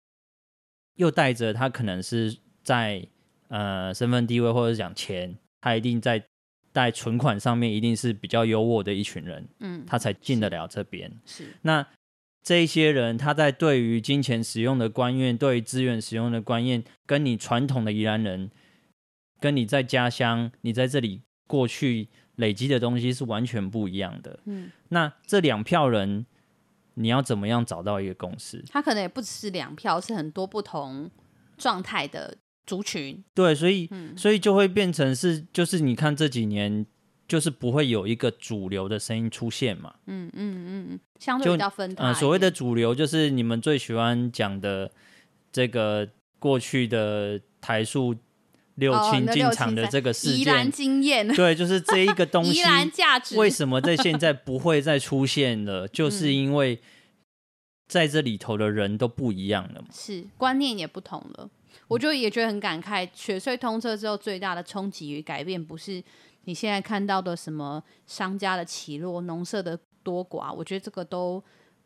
[0.95, 3.05] 又带着他可能是在
[3.49, 6.24] 呃身份地位或者讲钱，他一定在
[6.74, 11.86] 在存款上面一定是比较优渥的一群人，嗯，他才进得了这边，是那。
[12.43, 18.49] 这一些人，他在对于金钱使用的观念，对于资源使用的观念，跟你传统的宜兰人，
[19.39, 24.39] 跟你在家乡，你在这里过去累积的东西是完全不一样的。
[24.45, 26.26] 嗯，那这两票人，
[26.95, 28.65] 你要怎么样找到一个共识？
[28.72, 31.11] 他可能也不只是两票，是很多不同
[31.59, 32.36] 状态的
[32.72, 33.24] 族群。
[33.34, 36.86] 对，所以，嗯，所以就会变成是，就是你看这几年。
[37.28, 39.93] 就是不会有一个主流的声音出现嘛？
[40.05, 42.03] 嗯嗯嗯，相对比较分开。
[42.03, 44.91] 呃，所谓的主流就是你们最喜欢讲的
[45.49, 46.05] 这个
[46.39, 48.13] 过去的台塑
[48.76, 51.26] 六亲进场的这个事件，经验。
[51.30, 52.61] 对，就是这一个 东西。
[52.91, 55.88] 价值为什么在现在不会再出现了？
[55.99, 56.82] 就是因为
[57.88, 61.49] 在这里头的人都不一样了嘛，是观念也不同了。
[61.88, 66.03] 我就也觉得很感慨，雪隧通车之后最大的冲击与改变不是。
[66.45, 71.41] 你现在看到的什么商家的起落、农舍的多寡，我觉得这个都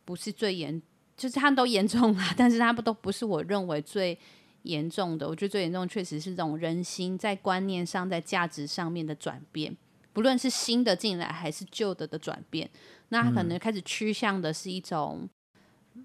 [0.05, 0.81] 不是最严，
[1.17, 4.17] 就是他们都严重啦，但是他们都不是我认为最
[4.61, 5.27] 严重的。
[5.27, 9.75] 我觉得最严重确实是这种人心在观念上、在价值上面的转变，
[10.13, 12.69] 不论是新的进来还是旧的的转变，
[13.09, 15.27] 那他可能开始趋向的是一种，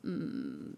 [0.02, 0.74] 嗯，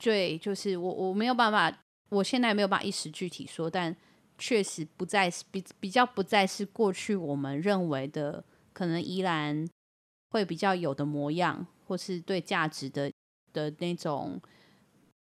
[0.00, 1.72] 对，就是我我没有办法，
[2.12, 3.96] 我现在没有办法一时具体说，但。
[4.38, 8.42] 确实不再是比比较不再是过去我们认为的
[8.72, 9.68] 可能依然
[10.30, 13.12] 会比较有的模样，或是对价值的
[13.52, 14.40] 的那种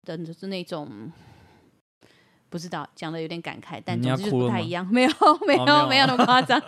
[0.02, 1.10] 的就是那种
[2.50, 5.10] 不知道讲的有点感慨，但总之不太一样，没 有
[5.46, 6.60] 没有、哦、没有那么夸张，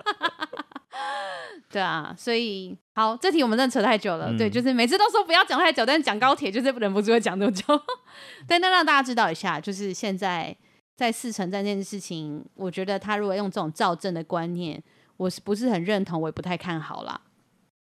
[1.71, 7.65] 对啊，所以好，这题我们真的扯太久了，嗯、对，就是每次都说不要讲太久，但是讲高铁就是忍不住会讲多久，
[8.49, 10.57] 对那让大家知道一下，就是现在。
[10.97, 14.83] 在四城这件事情，我觉得他如果用这种造证的观念，
[15.17, 16.21] 我是不是很认同？
[16.21, 17.19] 我也不太看好啦。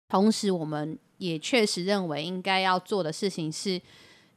[0.08, 3.82] 同时，我们也确实认为应该要做的事情是，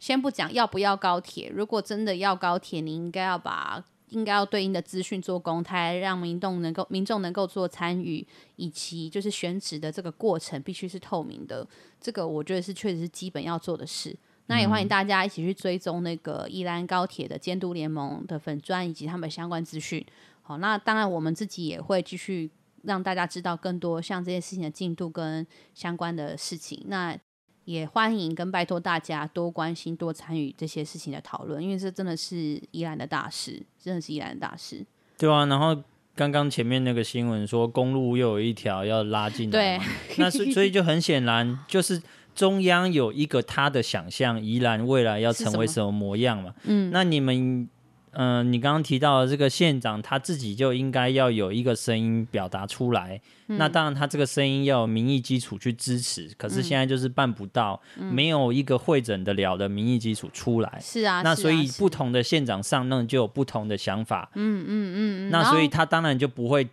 [0.01, 1.49] 先不讲要不要高铁。
[1.55, 8.25] 如果真的要高铁，你应该要把应该要对应的资讯做公开，让民众能够民众能够做参与，
[8.57, 11.67] 以及就是选址的这个过程必须是透明的。
[12.01, 14.17] 这个我觉得是确实是基本要做的事。
[14.47, 20.05] 那也欢迎大家一起去追踪那个宜兰高铁的监督联盟的粉砖以及他们相关资讯。
[20.43, 22.51] 好，那当然我们自己也会继续
[22.83, 26.85] 让大家知道更多像这件事情的进度跟相关的事情。
[26.89, 27.17] 那
[27.65, 34.85] 也欢迎跟拜托大家多关心、多参与这些事情的讨论，因为这真的是宜兰的大事，真的是宜兰的大事。
[35.19, 35.77] 对啊，然后
[36.15, 39.87] 刚刚前面那个新闻说公路又有一条要拉进来，对，
[40.19, 42.03] 那所所以就很显然就是。
[42.35, 46.55] 中央有一个他的想象，宜兰未来要成为什么模样嘛？
[46.65, 47.69] 嗯，那你们，
[48.13, 53.21] 嗯、呃，你刚刚提到的这个县长，他自己就应该要有一个声音表达出来。
[53.49, 60.79] 嗯、那当然，他这个声音要有民意基础去支持，可是现在就是办不到，嗯、没有一个会诊得了的民意基础出来。
[60.81, 64.31] 是啊，那所以不同的县长上任就有不同的想法。
[64.35, 66.69] 嗯嗯嗯，那所以他当然就不会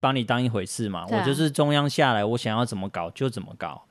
[0.00, 1.06] 把你当一回事嘛。
[1.08, 3.84] 我就是中央下来，我想要怎么搞就怎么搞。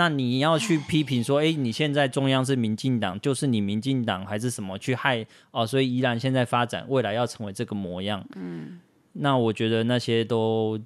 [0.00, 5.66] 那你要去批评说，哎、欸，你现在中央是民进党，就是你民进党还是什么去害哦？
[5.66, 8.80] 所以宜兰现在发展未来要成为这个模样，嗯，
[9.12, 10.80] 那我觉得那些都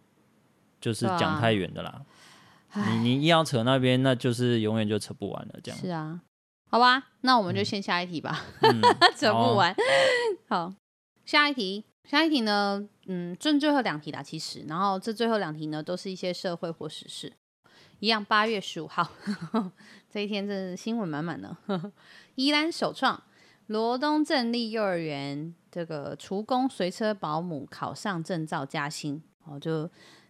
[0.81, 2.03] 就是讲太远的啦。
[2.71, 5.81] 啊、你你要扯那边，那就是永远就扯不完了，这样。
[5.81, 6.21] 是啊，
[6.69, 8.83] 好吧，那我们就先下一题吧，嗯、
[9.17, 9.73] 扯不完。
[10.49, 10.75] 好，好，
[11.25, 12.85] 下一题，下一题呢？
[13.07, 17.33] 嗯，就最后两题啦，其实，然后这最后两题呢，都是一些社会或时事。
[18.01, 19.09] 一样，八月十五号
[20.11, 21.57] 这一天，真是新闻满满呢。
[22.35, 23.23] 宜兰首创
[23.69, 29.59] 罗东镇立幼儿园，这个厨工随车保姆考上证照加薪哦。
[29.59, 29.89] 就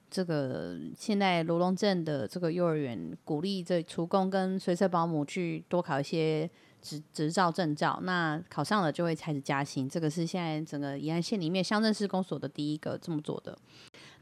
[0.09, 6.49] 这个现在罗东镇的这个幼儿园，鼓励这厨工跟随车保姆去多考一些
[6.81, 9.89] 执执照证照，那考上了就会开始加薪。
[9.89, 13.59] 这个是现在整个宜兰县里面乡镇市公所的第一个这么做的。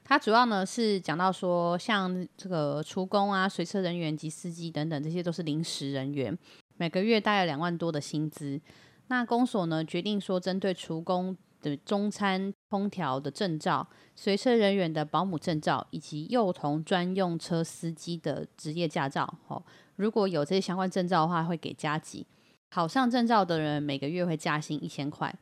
[0.05, 6.36] 它主要呢是讲到说，像这个厨工啊、随车人员及司机等等，这些都是临时人员，
[6.76, 8.61] 每个月大概两万多的薪资。
[9.07, 13.86] 那公所呢决定说，针对厨工的中餐烹调的证照、
[14.16, 19.62] 随车人员的保姆证照以及幼童专用车司机的职业驾照，哦，
[19.96, 22.26] 如果有这些相关证照的话，会给加给。
[22.70, 25.34] 考上证照的人每个月会加薪一千块。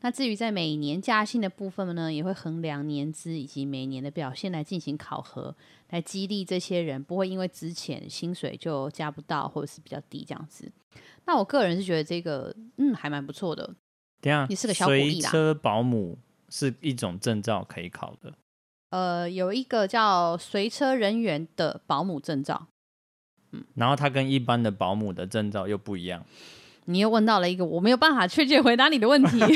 [0.00, 5.54] 那至于在每年加薪的部分呢，也会衡量年资以及每年的表现来进行考核，
[5.90, 10.70] 来激励这些人，不会因为之前薪水就加不到或者是比较低这样子。
[11.24, 13.74] 那我个人是觉得这个嗯还蛮不错的。
[14.20, 16.16] 等下，也是个小鼓励车保姆
[16.48, 18.32] 是一种证照可以考的。
[18.90, 22.68] 呃，有一个叫随车人员的保姆证照。
[23.50, 26.24] 嗯，然后它跟一般的保姆的证照又不一样。
[26.88, 29.38] 你又问到了一个我没有办法确切回答你的问题。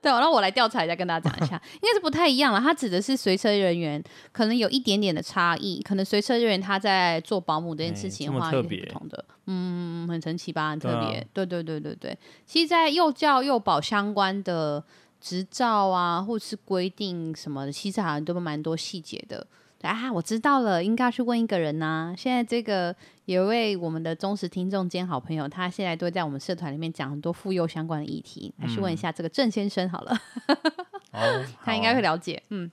[0.00, 2.58] 对，然后我来调查一下，跟大家讲一下，应该是不太一样了。
[2.58, 4.02] 它指的是随车人员，
[4.32, 5.80] 可能有一点点的差异。
[5.82, 9.24] 可能随车人员他在做保姆这件事情的话，也是不同的。
[9.46, 10.70] 嗯，很神奇吧？
[10.70, 11.10] 很特别。
[11.10, 12.18] 对，啊、对对对对对。
[12.46, 14.82] 其实，在幼教幼保相关的
[15.20, 19.46] 执照啊，或是规定什么的，其实好像都蛮多细节的。
[19.90, 22.14] 啊，我知道了，应该去问一个人呐、啊。
[22.16, 30.16] 现在这个有一位我们的忠实听众兼好朋友，他现在都在我们社团里面讲很多妇幼相关的议题，来去问一下这个郑先生好了。
[31.12, 32.42] 哦、他应该会了解。
[32.50, 32.70] 嗯，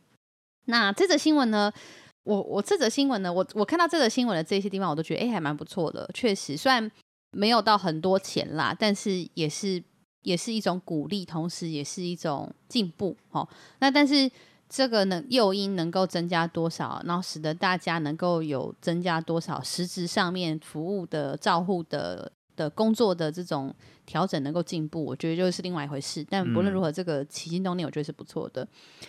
[0.66, 1.72] 那这则新闻呢？
[2.24, 3.34] 我我这则新闻呢？
[3.34, 6.10] 我我看到这则新闻的这些地方，我都觉得哎，还蛮不错的。
[6.14, 6.91] 确实，虽然
[7.32, 9.84] 没有到很多钱啦，但是也是
[10.22, 13.18] 也是一种鼓励，同时也是一种进步。
[13.32, 13.47] 哦，
[13.80, 14.30] 那但是。
[14.70, 23.74] 这个能，诱因能够增加多少，然后使得大家能够有增加多少实质上面服务的照护的的工作的这种
[24.06, 26.24] 调整能够进步，我觉得就是另外一回事。
[26.30, 28.68] 但不论如何，这个起心动念我觉得是不错的。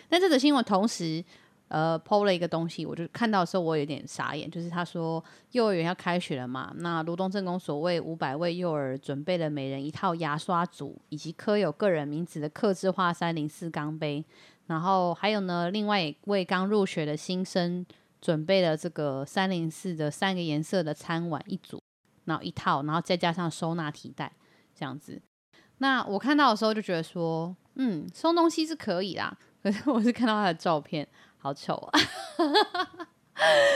[0.08, 1.22] 但这则新闻同时
[1.68, 14.24] 呃 PO 了一个东西，我就看到的时候我有点傻眼，就是他说幼儿园要开学了嘛，那卢东正宫所为五百位幼儿准备了每人一套牙刷组，以及刻有个人名字的刻字化三零四钢杯。
[14.70, 17.84] 然后还有呢，另外为刚入学的新生
[18.20, 21.82] 准备了这个三零四的三个颜色的餐碗一组，
[22.26, 24.30] 然后一套，然后再加上收纳提袋
[24.72, 25.20] 这样子。
[25.78, 31.04] 那我看到的时候就觉得说，嗯，收东西是可以啦，可是我是看到他的照片，
[31.36, 32.00] 好丑啊！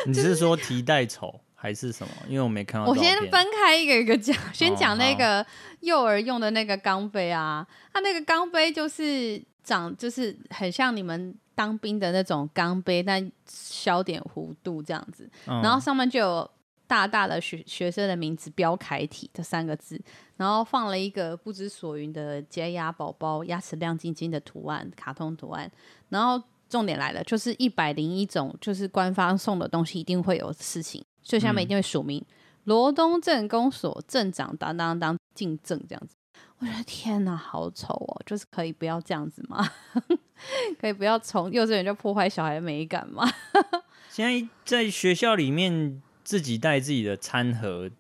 [0.06, 2.14] 你 是说提袋丑还是什么？
[2.28, 2.86] 因为我没看到。
[2.86, 5.44] 我先分开一个一个讲， 先讲那个
[5.80, 9.42] 幼儿用的那个钢杯啊，它那个钢杯就是。
[9.64, 16.50] 长就是很像你们当兵的那种钢杯，但小点弧度这样子，嗯、然后上面就有
[16.86, 20.00] 大大的学学生的名字标楷体这三个字，
[20.36, 25.70] 然后放了一个不知所云的洁牙宝宝牙齿亮晶晶的图案，卡通图案。
[26.10, 32.24] 然后重点来了，就是一百零一种，就是官方送的东西一定会有事情，所以下面一定会署名
[32.64, 36.16] 罗、嗯、东镇公所镇长当当当进镇这样子。
[36.64, 38.22] 我觉得天哪，好丑哦！
[38.24, 39.68] 就是可以不要这样子吗？
[40.80, 43.22] 可以不要从幼稚园就破坏小孩的美感吗？
[44.08, 47.90] 现在在学校里面自己带自己的餐盒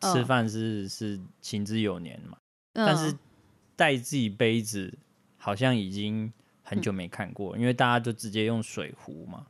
[0.00, 2.38] 吃饭是、嗯、是行之有年嘛，
[2.72, 3.16] 嗯、但是
[3.76, 4.98] 带自己杯子
[5.36, 6.32] 好像已经
[6.62, 9.46] 很久没看过，嗯、因为大家就直接用水壶嘛。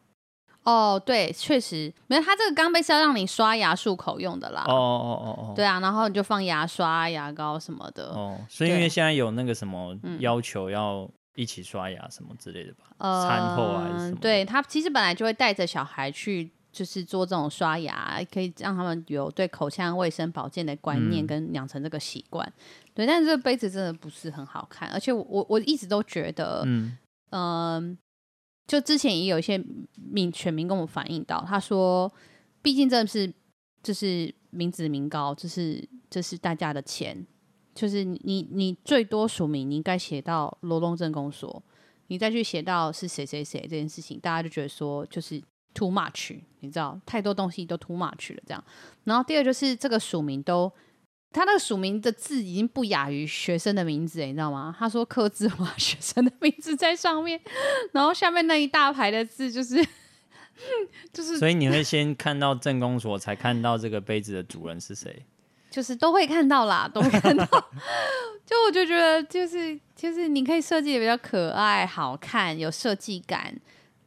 [0.65, 4.65] 哦，对，确实，没有，它这个钢杯是要让你刷牙漱口用的啦。
[4.69, 8.11] 哦哦哦哦，对啊，然后你就放牙刷、牙膏什么的。
[8.11, 12.85] 哦，所以因为现在有那个什么要求要一起刷牙什么之类的吧？
[12.99, 14.19] 嗯、餐后还是什么？
[14.21, 22.47] 对，他其实本来就会带着小孩去，就是做这种刷牙，可以让他们有对口腔卫生保健的观念跟养成这个习惯。
[22.47, 22.63] 嗯、
[22.95, 26.97] 对，但是这个杯子真的不是很好看，而且我我我一直都觉得，嗯
[27.31, 27.89] 嗯。
[27.91, 27.99] 呃
[28.67, 29.63] 就之前也有一些
[29.95, 32.11] 民选民跟我反映到，他说，
[32.63, 33.33] 毕竟这是
[33.83, 37.27] 这是民脂民膏，这是这是大家的钱，
[37.75, 41.63] 就是你你最多署名，你应该写到罗东镇公所，
[42.07, 45.43] 你再去写到是谁谁谁这件事情，大家就觉得说就是
[45.75, 48.65] too much，你知道，太多东西都 too much 了这样。
[49.05, 50.73] 然后第二就是这个署名都。
[51.33, 54.75] 他那个署名的字已经不亚于学生的名字，你知道吗？
[54.79, 57.41] 他说刻字化学生的名字在上面，
[57.93, 59.77] 然后下面那一大排的字就是
[61.13, 61.39] 就是。
[61.39, 65.25] 所以你会先看到镇公所，才看到这个杯子的主人是谁？
[65.71, 67.47] 就是都会看到啦， 都会看到。
[68.45, 73.55] 就我就觉得，就是就是你可以设计的比较可爱、好看、有设计感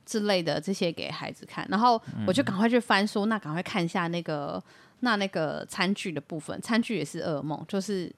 [0.06, 4.64] 之类的这些给孩子看，然后我就赶快去翻书，那赶快看一下那个。
[5.02, 8.14] 那那个餐具的部分，餐具也是噩梦，就是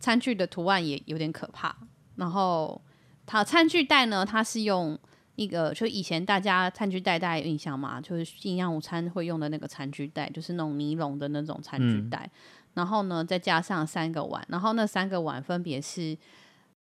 [0.00, 1.76] 餐具的图案也有点可怕。
[2.16, 2.80] 然后
[3.24, 4.98] 它餐具袋呢，它是用
[5.36, 8.00] 一个，就以前大家餐具袋大家有印象吗？
[8.00, 12.28] 就是营养午餐会用的那个餐具袋，就是那种尼龙的那种餐具袋。
[12.32, 12.38] 嗯、
[12.74, 16.16] 然后呢，再加上三个碗，然后那三个碗分别是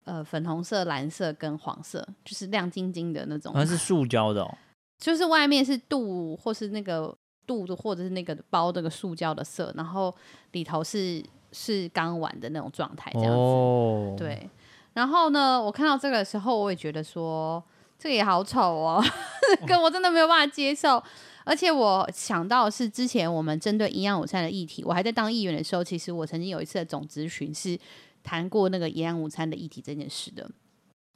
[0.05, 3.53] 呃粉红色、蓝色跟黄色，就是亮晶晶的那种。
[3.53, 4.57] 它是塑胶的哦，
[4.97, 7.15] 就是外面是镀或是那个。
[7.45, 10.13] 肚子或者是那个包这个塑胶的色，然后
[10.51, 13.37] 里头是是刚完的那种状态，这样子。
[13.37, 14.17] Oh.
[14.17, 14.49] 对，
[14.93, 17.63] 然后呢，我看到这个的时候，我也觉得说
[17.97, 19.03] 这个也好丑哦，
[19.65, 21.01] 跟我真的没有办法接受。
[21.43, 27.79] 而且我想到是之前我们针对营养午餐的议题，我还在当议员的时候，其实我曾经有一次的总咨询是
[28.23, 30.49] 谈过那个营养午餐的议题这件事的。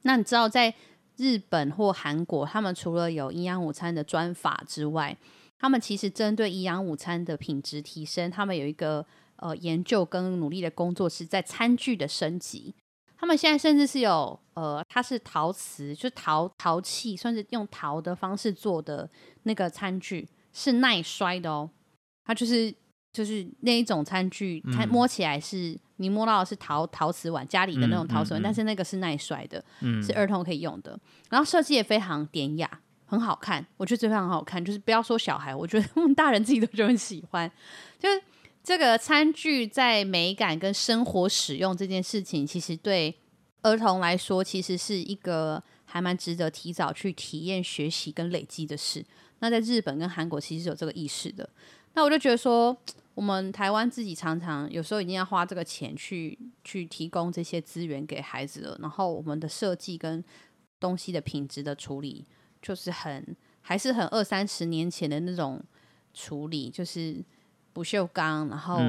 [0.02, 0.72] 那你知道在
[1.16, 5.16] 日本或韩国，他们除了有营养午餐的专法之外，
[5.60, 9.04] 他们其实针对营养午餐的品质提升，他们有一个
[9.36, 12.74] 呃研究跟努力的工作是在餐具的升级。
[13.18, 19.06] 他们现在甚至是有呃，它是陶瓷，就是陶陶器，算是用陶的方式做的
[19.42, 21.68] 那个餐具，是耐摔的哦。
[22.24, 22.74] 它就是
[23.12, 30.98] 就是那一种餐具，它摸起来是、嗯、你摸到的是陶陶瓷碗，家里的那种陶瓷碗，嗯嗯嗯、但是那个是耐摔的，嗯、是儿童可以用的。
[31.28, 32.80] 然后设计也非常典雅，
[33.10, 33.66] 很好看。
[33.76, 37.50] 我觉得这非常好看，就是不要说小孩，我觉得我们大人自己都就很喜欢，
[37.98, 38.22] 就是。
[38.62, 43.12] 这个餐具在美感跟生活使用这件事情，其实对
[43.62, 49.02] 儿童来说，其实是一个还蛮值得提早去体验、学习跟累积的事。
[49.38, 51.48] 那在日本跟韩国，其实是有这个意识的。
[51.94, 52.76] 那我就觉得说，
[53.14, 60.22] 我们台湾自己常常有时候一定要花这个钱去去提供这些资源给孩子了，然后我们的设计跟
[60.78, 62.26] 东西的品质的处理，
[62.62, 65.62] 就是很还是很二三十年前的那种
[66.12, 67.24] 处理，就是。
[67.72, 68.80] 不锈钢，然后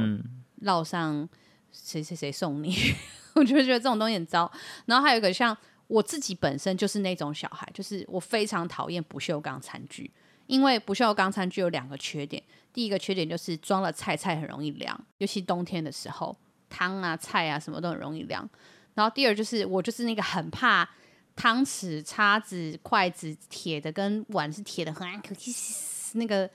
[0.64, 1.30] 烙上
[1.72, 2.96] 谁谁谁送你，嗯、
[3.38, 4.52] 我就觉得这种东西很糟。
[4.88, 5.56] 然后还有一个像
[5.86, 10.10] 我自己本身就是那种小孩，就是我非常讨厌不锈钢餐具，
[10.48, 12.42] 因为不锈钢餐具有两个缺点。
[12.74, 16.36] 第一个缺点就是装了菜菜很容易凉，尤其冬天的时候，
[16.68, 18.50] 汤啊菜啊什么都很容易凉。
[18.96, 20.90] 然后第二就是我就是那个很怕
[21.42, 25.34] 汤匙、叉子、筷子铁的跟碗是铁的，很可
[26.14, 26.48] 那个。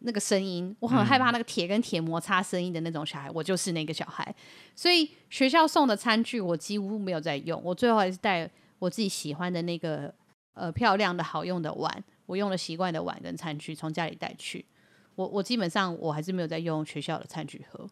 [0.00, 4.32] 那个声音，我很害怕那个铁跟铁摩擦声音的那种小孩，我就是那个小孩。
[4.74, 10.14] 所以学校送的餐具我几乎没有在用，我最后还是带我自己喜欢的那个
[10.52, 14.66] 呃漂亮的好用的碗，我用了习惯的碗跟餐具从家里带去。
[15.14, 17.88] 我我基本上我还是没有在用学校的餐具盒，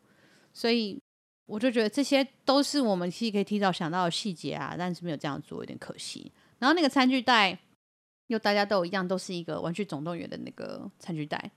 [0.53, 1.01] 所以
[1.47, 6.32] 我就觉得这些都是我们其实可以提早想到的细节啊，但是没有这样做有点可惜。
[6.59, 7.59] 然后那个餐具袋
[8.28, 11.51] 又大家都一样，都是一个玩具总动员的那个餐具袋。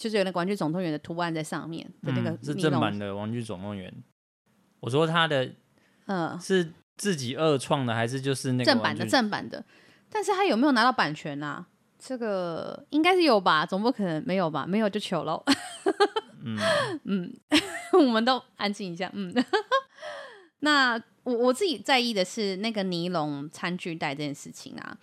[0.00, 3.94] 就是有那个玩具总动员的图案在上面的那个、嗯，是正版的玩具总动员。
[4.80, 5.54] 我说他的，
[6.06, 9.64] 嗯，是自己二创的还是就是那个正版的正版的？
[10.10, 11.68] 但是他有没有拿到版权啊？
[11.96, 14.66] 这个应该是有吧，总不可能没有吧？
[14.66, 15.44] 没有就糗喽。
[16.44, 16.58] 嗯
[17.04, 17.32] 嗯，
[17.98, 19.10] 我们都安静一下。
[19.12, 19.34] 嗯，
[20.60, 24.96] 那我我自己在意的是那个尼龙餐具袋这件事情啊。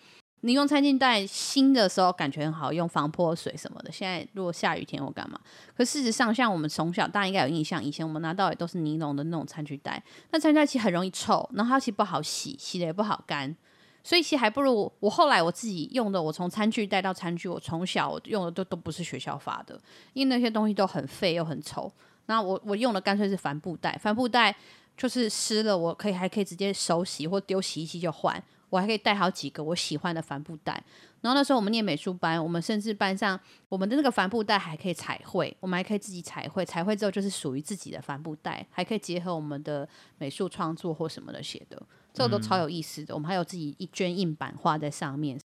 [0.43, 3.91] 你用餐巾袋新的时候感觉很好用，防泼水什么的。
[3.91, 5.39] 现在如果下雨天或干嘛，
[5.77, 10.03] 可事实上，像我们从小大家应该有印象，以前我们拿到也都是尼龙的那种餐具袋。
[10.31, 13.55] 那餐具袋其实很容易臭，然后它其实不好洗，洗的也不好干。
[14.03, 19.79] 所以其实还不如我后来我自己用的，我从餐具袋到餐具，我从小我用的都都不是学校发的，
[20.13, 21.93] 因为那些东西都很废又很丑。
[22.25, 24.55] 那我我用的干脆是帆布袋，帆布袋
[24.95, 28.41] 就是湿了，我可以还可以直接手洗或丢洗衣机就换。
[28.69, 30.81] 我还可以带好几个我喜欢的帆布袋，
[31.19, 39.85] 然后那时候我们念美术班，我们甚至班上我们的那个帆布袋还可以彩绘，我们还可以自己彩绘，彩绘之后就是属于自己的帆布袋，还可以结合我们的
[40.19, 43.13] 美术创作或什么的写的，这个都超有意思的。
[43.13, 45.37] 我们还有自己一卷印版画在上面，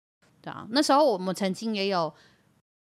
[0.42, 2.12] 对啊，那时候我们曾经也有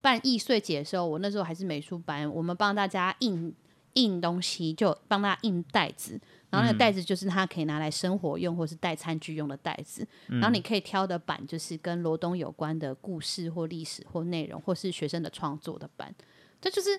[0.01, 3.55] 办易碎节的时候，我那时候还是美术班，我们帮大家印
[3.97, 6.19] 印东西，就帮他印袋子。
[6.49, 10.07] 然后那个袋子就是他可以拿来生活用，或是带餐具用的袋子。
[10.27, 16.15] 然后你可以挑的版就是跟罗东有关的故事或历史或内容，或是学生的创作的版。
[16.61, 16.97] 这就是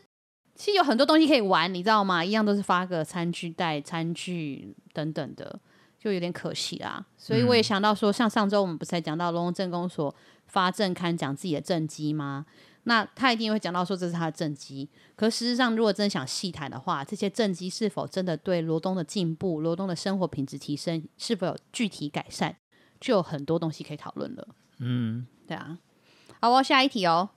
[0.55, 2.22] 其实有很多东西可以玩，你知道吗？
[2.22, 5.59] 一样都是发个餐具袋、餐具等等的，
[5.99, 7.07] 就有点可惜啦。
[7.16, 10.14] 所以我也想到说，像上周我们不是才讲到龙龙镇公所
[10.46, 12.44] 发政刊讲自己的政绩吗？
[12.85, 22.57] 那他一定会讲到说这是他的政绩，可事实上，如果真的想细谈的话，这些政绩是否真的对罗东的进步、罗东的生活品质提升是否有具体改善，
[23.01, 24.49] 就有很多东西可以讨论了。
[24.79, 25.79] 嗯，对啊。
[26.41, 27.29] 好，我下一题哦，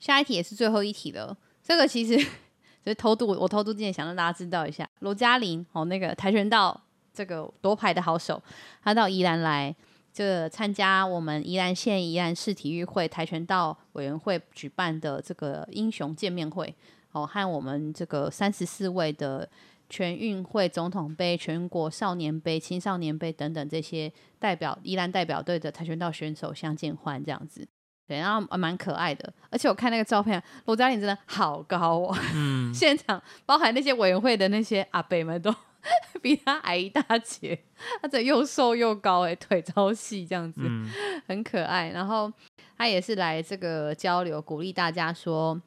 [0.00, 1.36] 下一题也是最后一题了。
[1.62, 2.16] 这个其实
[2.84, 6.80] 就是偷渡，我偷渡之前想让大家知道一下，罗嘉玲哦，那个跆拳道
[7.12, 8.42] 这个夺牌的好手，
[8.82, 9.74] 他到宜兰来。
[10.14, 16.72] 这参加我们宜兰县宜兰市体育会跆拳道委员会举办的这个英雄见面会，
[17.10, 19.48] 哦，和我们这个三十四位的
[19.88, 27.66] 全运会总统杯、全国少年杯、青少年杯等等这些代表宜兰代表队的跆拳道选手相见欢，这样子，
[28.06, 29.32] 对，然后蛮可爱的。
[29.50, 35.52] 而且我看那个照片，罗嘉玲真的好高哦，嗯， 现场包含那些委员会的那些阿伯们都
[36.22, 37.58] 比他矮一大截，
[38.00, 40.90] 他这又瘦又高，哎，腿超细，这样子，嗯、
[41.26, 41.90] 很可爱。
[41.90, 42.32] 然后
[42.76, 45.60] 他也是来这个交流，鼓励大家说，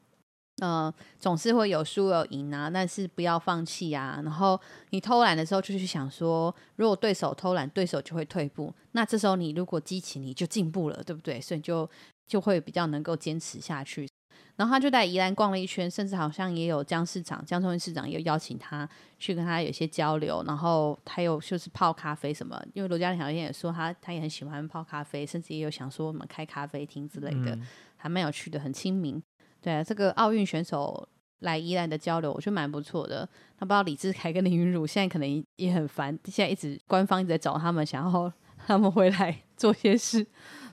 [0.62, 4.20] 呃，总是会有输有赢啊，但是不要放弃啊。
[4.24, 4.60] 然后
[4.90, 8.74] 你偷懒的时候，就去想说，如果对手偷懒，对手就会退步。
[8.94, 11.40] 那这时候你如果激起，你就进步了，对不对？
[11.40, 11.88] 所以就
[12.26, 14.08] 就会比较能够坚持下去。
[14.56, 20.44] 然后他就在宜兰逛了一圈，甚至好像也有江市长、江聪市长也有邀请他去跟他有些交流。
[20.48, 27.68] 然后他有就是泡咖啡什么，因为罗嘉玲好像也说他他也很喜欢泡咖啡，甚至也有想说我们开咖啡厅之类的，嗯、
[27.98, 29.22] 还蛮有趣的，很亲民。
[29.62, 31.08] 对啊，这个奥运选手
[31.42, 33.30] 来宜兰的交流，我觉得蛮不错的。
[33.60, 38.34] 他不知道李志凯跟林云儒现在可能也很烦，现在一直官方一直在找他们，想要
[38.66, 40.26] 他们回来 做些事。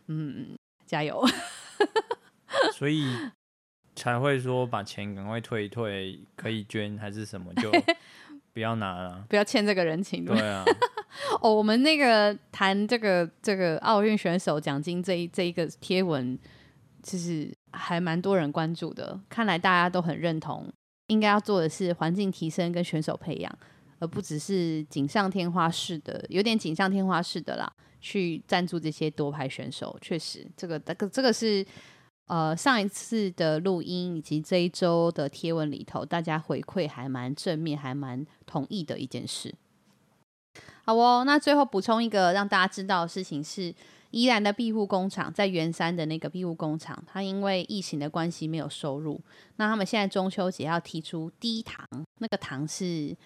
[0.07, 0.57] 嗯，
[0.87, 1.23] 加油。
[2.73, 3.05] 所以。
[3.95, 7.71] 才会说把钱赶快退一退，可以捐还是什么，就
[8.53, 10.25] 不要拿了，不要欠这个人情。
[10.25, 10.65] 对啊，
[11.41, 16.39] 哦，我们那个谈这个这个奥运选手奖金这一这一个贴文，
[17.03, 19.19] 其实还蛮多人关注的。
[19.29, 20.73] 看来大家都很认同，
[21.09, 23.59] 应该要做的是环境提升跟选手培养，
[23.99, 29.97] 而不只是锦上添花式的，有点锦上添花式的啦，去赞助这些夺牌选手。
[30.01, 31.65] 确实，这个这个这个是。
[32.27, 39.55] 呃，上一次的录音以及这一周的贴文里头，大家回馈还蛮正面，还蛮同意的一件事。
[40.85, 43.75] 好哦，那最后补充一个让大家知道的事情是，
[44.11, 49.21] 宜兰的庇护工厂在员山的那个庇护工厂，它因为疫情的关系没有收入，
[49.57, 51.87] 那他们现在中秋节要提出低糖，
[52.19, 53.17] 那个糖是。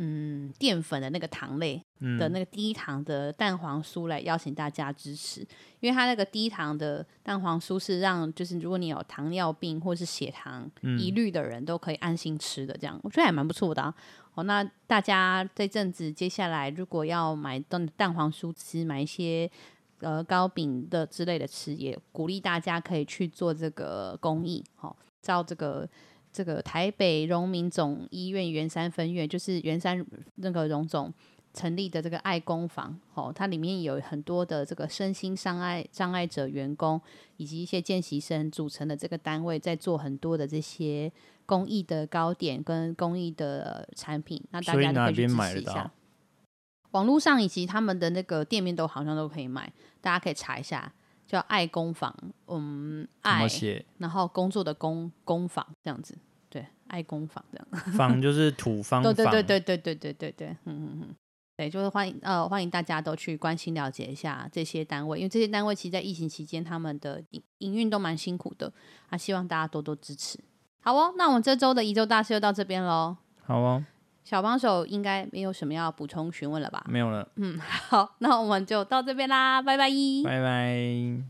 [0.00, 1.82] 嗯，淀粉的那个糖类
[2.18, 5.46] 的那个低糖的蛋黄酥来邀请大家支持，嗯、
[5.80, 13.92] 因为它那个低糖的蛋黄酥是让就是如果你有糖尿病或是血糖疑虑的人都可以安心吃的，这样、嗯、我觉得还蛮不错的、啊。
[14.34, 19.50] 哦，那大家这阵子接下来如果要买蛋蛋黄酥吃，买一些
[19.98, 25.88] 呃糕饼的之类的吃，也鼓励大家可以去做这个公益，好、哦，照这个。
[26.38, 31.12] 这个台北荣民总医院圆山分院，就是圆山那个荣总
[31.52, 37.00] 成立的这个爱工坊，哦，它里面有很多的这个身心障碍障碍者员工
[37.38, 41.10] 以及一些见习生组成的这个单位，在做很多的这些
[41.44, 45.90] 公益的糕点跟公益的产品，那大家可以去支持一下。
[46.92, 50.92] 网络上以及他们的那个店面都好像都可以买，大家可以查一下，
[51.26, 52.14] 叫爱工坊，
[52.46, 53.44] 嗯，爱，
[53.96, 56.16] 然后工作的工工坊这样子。
[56.88, 61.14] 爱工坊这样， 坊就是土方对，对对对对对对对对，嗯嗯嗯，
[61.56, 68.72] 对，就是欢迎呃欢迎大家都去关心了解一下这些单位，因为这些单位其实，在疫情期间他们的营营运都蛮辛苦的，
[69.10, 70.38] 啊，希望大家多多支持。
[70.80, 73.16] 好哦，那我们这周的宜周大事就到这边喽。
[73.44, 73.84] 好哦，
[74.24, 76.82] 小帮手应该没有什么要补充询问了吧？
[76.88, 77.28] 没有了。
[77.36, 79.90] 嗯， 好，那我们就到这边啦，拜拜。
[80.24, 81.28] 拜拜。